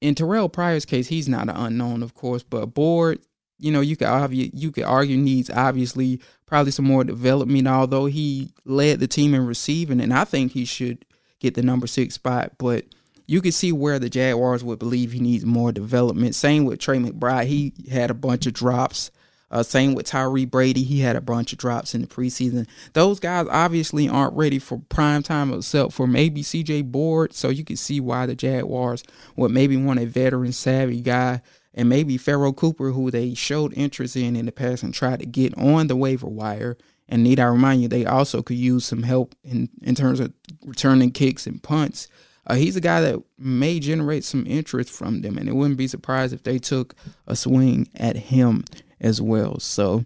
in 0.00 0.14
Terrelle 0.14 0.50
Pryor's 0.50 0.84
case, 0.84 1.08
he's 1.08 1.28
not 1.28 1.48
an 1.48 1.56
unknown, 1.56 2.02
of 2.02 2.14
course, 2.14 2.42
but 2.42 2.66
Board, 2.74 3.20
you 3.58 3.70
know, 3.70 3.80
you 3.80 3.96
could 3.96 4.06
obvi- 4.06 4.50
you 4.54 4.72
could 4.72 4.84
argue 4.84 5.16
needs 5.16 5.50
obviously 5.50 6.20
probably 6.46 6.72
some 6.72 6.86
more 6.86 7.04
development. 7.04 7.68
Although 7.68 8.06
he 8.06 8.52
led 8.64 9.00
the 9.00 9.06
team 9.06 9.34
in 9.34 9.46
receiving, 9.46 10.00
and 10.00 10.14
I 10.14 10.24
think 10.24 10.52
he 10.52 10.64
should 10.64 11.04
get 11.38 11.54
the 11.54 11.62
number 11.62 11.86
six 11.86 12.14
spot, 12.14 12.52
but 12.58 12.86
you 13.26 13.40
can 13.40 13.52
see 13.52 13.70
where 13.70 13.98
the 13.98 14.10
Jaguars 14.10 14.64
would 14.64 14.78
believe 14.78 15.12
he 15.12 15.20
needs 15.20 15.44
more 15.44 15.70
development. 15.70 16.34
Same 16.34 16.64
with 16.64 16.80
Trey 16.80 16.98
McBride, 16.98 17.46
he 17.46 17.72
had 17.90 18.10
a 18.10 18.14
bunch 18.14 18.46
of 18.46 18.54
drops 18.54 19.10
Uh, 19.50 19.62
same 19.62 19.94
with 19.94 20.06
Tyree 20.06 20.44
Brady. 20.44 20.82
He 20.82 21.00
had 21.00 21.16
a 21.16 21.20
bunch 21.20 21.52
of 21.52 21.58
drops 21.58 21.94
in 21.94 22.02
the 22.02 22.06
preseason. 22.06 22.68
Those 22.92 23.18
guys 23.18 23.46
obviously 23.50 24.08
aren't 24.08 24.36
ready 24.36 24.58
for 24.58 24.80
prime 24.88 25.22
time 25.22 25.52
except 25.52 25.92
for 25.92 26.06
maybe 26.06 26.42
CJ 26.42 26.90
Board. 26.92 27.32
So 27.32 27.48
you 27.48 27.64
can 27.64 27.76
see 27.76 27.98
why 27.98 28.26
the 28.26 28.36
Jaguars 28.36 29.02
would 29.36 29.50
maybe 29.50 29.76
want 29.76 29.98
a 29.98 30.06
veteran 30.06 30.52
savvy 30.52 31.00
guy 31.00 31.42
and 31.74 31.88
maybe 31.88 32.16
Pharoh 32.16 32.52
Cooper, 32.52 32.90
who 32.90 33.10
they 33.10 33.34
showed 33.34 33.72
interest 33.74 34.16
in 34.16 34.36
in 34.36 34.46
the 34.46 34.52
past 34.52 34.82
and 34.82 34.94
tried 34.94 35.20
to 35.20 35.26
get 35.26 35.56
on 35.58 35.88
the 35.88 35.96
waiver 35.96 36.28
wire. 36.28 36.76
And 37.08 37.24
need 37.24 37.40
I 37.40 37.46
remind 37.46 37.82
you, 37.82 37.88
they 37.88 38.06
also 38.06 38.42
could 38.42 38.56
use 38.56 38.84
some 38.84 39.02
help 39.02 39.34
in, 39.42 39.68
in 39.82 39.96
terms 39.96 40.20
of 40.20 40.32
returning 40.64 41.10
kicks 41.10 41.46
and 41.46 41.60
punts. 41.60 42.06
Uh, 42.46 42.54
he's 42.54 42.76
a 42.76 42.80
guy 42.80 43.00
that 43.00 43.20
may 43.36 43.80
generate 43.80 44.24
some 44.24 44.46
interest 44.46 44.90
from 44.90 45.22
them, 45.22 45.36
and 45.36 45.48
it 45.48 45.54
wouldn't 45.54 45.76
be 45.76 45.88
surprised 45.88 46.32
if 46.32 46.44
they 46.44 46.58
took 46.58 46.94
a 47.26 47.34
swing 47.34 47.88
at 47.96 48.16
him 48.16 48.64
as 49.00 49.20
well. 49.20 49.58
So 49.60 50.04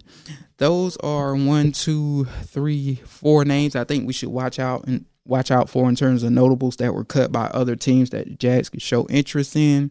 those 0.59 0.96
are 0.98 1.35
one, 1.35 1.72
two, 1.72 2.26
three, 2.44 2.96
four 3.07 3.44
names 3.44 3.74
I 3.76 3.85
think 3.85 4.07
we 4.07 4.12
should 4.12 4.28
watch 4.28 4.59
out 4.59 4.85
and 4.87 5.04
watch 5.26 5.50
out 5.50 5.70
for 5.70 5.88
in 5.88 5.96
terms 5.96 6.22
of 6.22 6.30
notables 6.33 6.76
that 6.76 6.92
were 6.92 7.04
cut 7.04 7.33
by 7.33 7.46
other 7.46 7.76
teams 7.76 8.11
that 8.11 8.38
Jags 8.38 8.68
could 8.68 8.83
show 8.83 9.07
interest 9.09 9.57
in. 9.57 9.90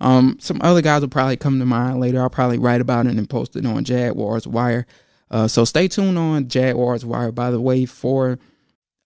Um, 0.00 0.38
some 0.40 0.58
other 0.62 0.80
guys 0.80 1.02
will 1.02 1.08
probably 1.08 1.36
come 1.36 1.58
to 1.58 1.66
mind 1.66 2.00
later. 2.00 2.20
I'll 2.20 2.30
probably 2.30 2.58
write 2.58 2.80
about 2.80 3.06
it 3.06 3.16
and 3.16 3.28
post 3.28 3.56
it 3.56 3.66
on 3.66 3.84
Jaguars 3.84 4.46
Wire. 4.46 4.86
Uh, 5.30 5.46
so 5.46 5.64
stay 5.64 5.86
tuned 5.86 6.18
on 6.18 6.48
Jaguars 6.48 7.04
Wire. 7.04 7.30
By 7.30 7.50
the 7.50 7.60
way, 7.60 7.84
for 7.84 8.38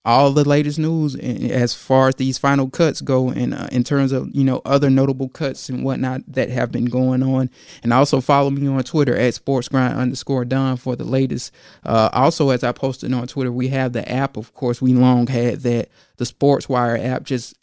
all 0.07 0.33
the 0.33 0.47
latest 0.47 0.79
news 0.79 1.17
as 1.17 1.73
far 1.75 2.09
as 2.09 2.17
these 2.17 2.37
final 2.37 2.69
cuts 2.69 3.01
go 3.01 3.31
and 3.31 3.55
uh, 3.55 3.69
in 3.73 3.83
terms 3.83 4.12
of 4.12 4.29
you 4.35 4.45
know 4.45 4.61
other 4.64 4.90
notable 4.90 5.29
cuts 5.29 5.69
and 5.71 5.83
whatnot 5.83 6.21
that 6.27 6.51
have 6.51 6.71
been 6.71 6.85
going 6.85 7.23
on. 7.23 7.51
And 7.83 7.93
also 7.93 8.21
follow 8.21 8.51
me 8.51 8.67
on 8.69 8.83
twitter 8.85 9.17
at 9.17 9.35
sportsgrind 9.35 9.97
underscore 9.97 10.45
don 10.45 10.77
for 10.77 10.95
the 10.95 11.05
latest 11.05 11.53
uh, 11.85 12.11
also 12.12 12.51
as 12.51 12.62
i 12.62 12.73
posted 12.73 13.12
on 13.14 13.27
twitter 13.27 13.53
we 13.53 13.69
have 13.69 13.93
the 13.93 14.09
app. 14.11 14.37
Of 14.37 14.53
course 14.55 14.83
we 14.83 14.93
long 14.93 15.27
had 15.27 15.61
that 15.61 15.88
the 16.17 16.27
sports 16.27 16.69
wire 16.69 16.99
app. 16.99 17.25
Just 17.25 17.57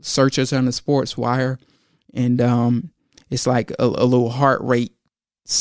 search 0.00 0.38
us 0.38 0.52
on 0.52 0.64
the 0.64 0.72
sports 0.72 1.16
wire. 1.16 1.58
And 2.14 2.40
um, 2.40 2.90
it's 3.30 3.46
like 3.46 3.70
a, 3.72 3.84
a 3.84 4.06
little 4.06 4.30
heart 4.30 4.60
rate 4.62 4.92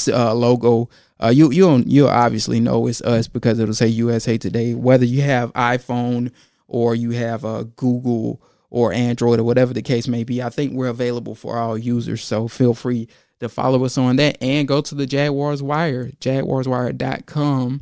uh, 0.07 0.33
logo 0.33 0.89
uh, 1.21 1.29
you 1.29 1.51
you'll 1.51 1.81
you'll 1.81 2.07
obviously 2.07 2.59
know 2.59 2.87
it's 2.87 3.01
us 3.01 3.27
because 3.27 3.59
it'll 3.59 3.73
say 3.73 3.87
USA 3.87 4.37
Today. 4.37 4.73
Whether 4.73 5.05
you 5.05 5.21
have 5.21 5.51
iPhone 5.53 6.31
or 6.67 6.95
you 6.95 7.11
have 7.11 7.43
uh, 7.43 7.63
Google 7.75 8.41
or 8.69 8.93
Android 8.93 9.39
or 9.39 9.43
whatever 9.43 9.73
the 9.73 9.81
case 9.81 10.07
may 10.07 10.23
be, 10.23 10.41
I 10.41 10.49
think 10.49 10.73
we're 10.73 10.87
available 10.87 11.35
for 11.35 11.57
all 11.57 11.77
users. 11.77 12.23
So 12.23 12.47
feel 12.47 12.73
free 12.73 13.09
to 13.39 13.49
follow 13.49 13.83
us 13.85 13.97
on 13.97 14.17
that 14.17 14.37
and 14.41 14.67
go 14.67 14.81
to 14.81 14.95
the 14.95 15.05
Jaguars 15.05 15.63
Wire, 15.63 16.11
jaguarswire.com 16.19 17.81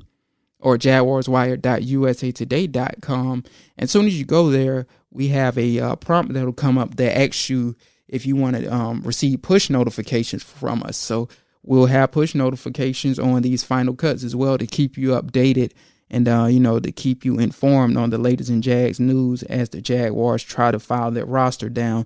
or 0.60 0.78
jaguarswire.usatoday.com. 0.78 3.34
And 3.34 3.50
as 3.78 3.92
soon 3.92 4.06
as 4.06 4.18
you 4.18 4.26
go 4.26 4.50
there, 4.50 4.88
we 5.12 5.28
have 5.30 5.58
a 5.58 5.80
uh, 5.80 5.96
prompt 5.96 6.34
that'll 6.34 6.54
come 6.54 6.78
up 6.78 6.96
that 6.96 7.18
asks 7.18 7.50
you 7.50 7.76
if 8.08 8.26
you 8.26 8.36
want 8.36 8.56
to 8.56 8.74
um, 8.74 9.02
receive 9.02 9.42
push 9.42 9.70
notifications 9.70 10.44
from 10.44 10.84
us. 10.84 10.98
So 10.98 11.28
we'll 11.64 11.88
have 11.88 12.12
push 12.12 12.36
notifications 12.36 13.20
on 13.20 13.42
these 13.42 13.64
final 13.64 13.96
cuts 13.96 14.24
as 14.24 14.36
well 14.36 14.58
to 14.58 14.68
keep 14.68 14.98
you 14.98 15.10
updated 15.10 15.72
and 16.10 16.28
uh, 16.28 16.46
you 16.46 16.60
know 16.60 16.80
to 16.80 16.92
keep 16.92 17.26
you 17.26 17.40
informed 17.40 17.98
on 17.98 18.10
the 18.10 18.18
latest 18.18 18.50
in 18.50 18.62
Jags 18.62 19.00
news 19.00 19.44
as 19.44 19.70
the 19.70 19.82
Jaguars 19.82 20.44
try 20.44 20.72
to 20.72 20.80
file 20.80 21.12
their 21.12 21.26
roster 21.26 21.70
down 21.70 22.06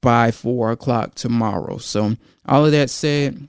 by 0.00 0.30
four 0.30 0.70
o'clock 0.70 1.14
tomorrow. 1.14 1.78
So 1.78 2.16
all 2.46 2.64
of 2.64 2.72
that 2.72 2.90
said, 2.90 3.48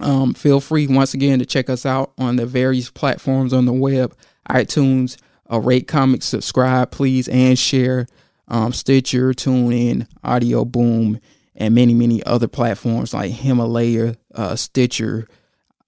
um, 0.00 0.34
feel 0.34 0.60
free 0.60 0.86
once 0.86 1.14
again 1.14 1.38
to 1.38 1.46
check 1.46 1.70
us 1.70 1.86
out 1.86 2.12
on 2.18 2.36
the 2.36 2.46
various 2.46 2.90
platforms 2.90 3.52
on 3.52 3.64
the 3.66 3.72
web, 3.72 4.14
iTunes, 4.48 5.16
uh, 5.50 5.60
rate, 5.60 5.88
comment, 5.88 6.22
subscribe, 6.22 6.90
please, 6.90 7.28
and 7.28 7.58
share. 7.58 8.06
Um, 8.46 8.72
Stitcher, 8.72 9.32
TuneIn, 9.32 10.06
Audio 10.22 10.66
Boom, 10.66 11.18
and 11.56 11.74
many, 11.74 11.94
many 11.94 12.22
other 12.24 12.48
platforms 12.48 13.14
like 13.14 13.30
Himalaya, 13.30 14.16
uh, 14.34 14.56
Stitcher, 14.56 15.28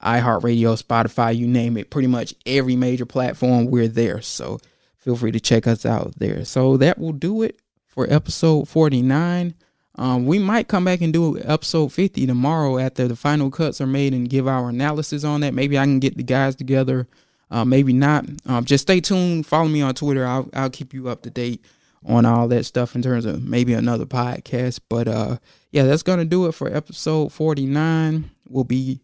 iHeartRadio, 0.03 0.81
Spotify, 0.81 1.37
you 1.37 1.47
name 1.47 1.77
it. 1.77 1.91
Pretty 1.91 2.09
much 2.09 2.35
every 2.45 2.77
major 2.77 3.07
platform, 3.07 3.67
we're 3.67 3.89
there. 3.89 4.21
So 4.23 4.59
feel 4.97 5.17
free 5.17 5.33
to 5.33 5.41
check 5.41 5.67
us 5.67 5.85
out 5.85 6.15
there. 6.19 6.45
So 6.45 6.77
that 6.77 6.99
will 6.99 7.13
do 7.13 7.43
it 7.43 7.61
for 7.87 8.07
episode 8.13 8.69
49. 8.69 9.55
Um, 9.99 10.27
we 10.27 10.39
might 10.39 10.69
come 10.69 10.85
back 10.85 11.01
and 11.01 11.13
do 11.13 11.39
episode 11.41 11.93
50 11.93 12.27
tomorrow 12.27 12.79
after 12.79 13.09
the 13.09 13.17
final 13.17 13.51
cuts 13.51 13.81
are 13.81 13.87
made 13.87 14.13
and 14.13 14.29
give 14.29 14.47
our 14.47 14.69
analysis 14.69 15.25
on 15.25 15.41
that. 15.41 15.55
Maybe 15.55 15.79
I 15.79 15.85
can 15.85 16.01
get 16.01 16.17
the 16.17 16.23
guys 16.23 16.55
together. 16.55 17.09
Uh, 17.51 17.65
maybe 17.65 17.93
not. 17.93 18.27
Um, 18.45 18.65
just 18.65 18.83
stay 18.83 19.01
tuned. 19.01 19.47
Follow 19.47 19.69
me 19.69 19.81
on 19.81 19.95
Twitter. 19.95 20.27
I'll, 20.27 20.51
I'll 20.53 20.71
keep 20.71 20.93
you 20.93 21.09
up 21.09 21.23
to 21.23 21.31
date 21.31 21.65
on 22.07 22.25
all 22.25 22.49
that 22.49 22.65
stuff 22.65 22.95
in 22.95 23.03
terms 23.03 23.25
of 23.25 23.43
maybe 23.43 23.75
another 23.75 24.07
podcast. 24.07 24.81
But 24.89 25.09
uh 25.09 25.39
yeah, 25.71 25.85
that's 25.85 26.03
gonna 26.03 26.25
do 26.25 26.47
it 26.47 26.53
for 26.53 26.75
episode 26.75 27.33
49. 27.33 28.31
We'll 28.49 28.65
be 28.65 29.01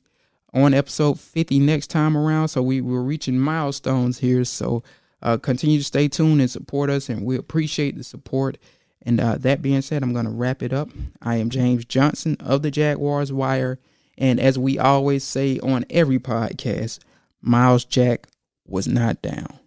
on 0.55 0.75
episode 0.75 1.19
50 1.19 1.59
next 1.59 1.89
time 1.89 2.17
around. 2.17 2.49
So 2.49 2.63
we, 2.63 2.81
we're 2.81 3.03
reaching 3.03 3.39
milestones 3.39 4.19
here. 4.19 4.45
So 4.45 4.83
uh 5.23 5.37
continue 5.39 5.79
to 5.79 5.85
stay 5.85 6.09
tuned 6.09 6.41
and 6.41 6.51
support 6.51 6.91
us 6.91 7.09
and 7.09 7.25
we 7.25 7.37
appreciate 7.37 7.97
the 7.97 8.05
support. 8.05 8.59
And 9.05 9.21
uh, 9.21 9.37
that 9.39 9.63
being 9.63 9.83
said, 9.83 10.03
I'm 10.03 10.13
gonna 10.13 10.31
wrap 10.31 10.63
it 10.63 10.73
up. 10.73 10.89
I 11.21 11.37
am 11.37 11.51
James 11.51 11.85
Johnson 11.85 12.37
of 12.39 12.63
the 12.63 12.71
Jaguars 12.71 13.33
Wire. 13.33 13.81
And 14.17 14.39
as 14.39 14.59
we 14.59 14.79
always 14.79 15.25
say 15.25 15.59
on 15.59 15.85
every 15.91 16.21
podcast, 16.21 17.01
Myles 17.41 17.85
Jack 17.85 18.29
was 18.65 18.87
not 18.87 19.21
down. 19.21 19.59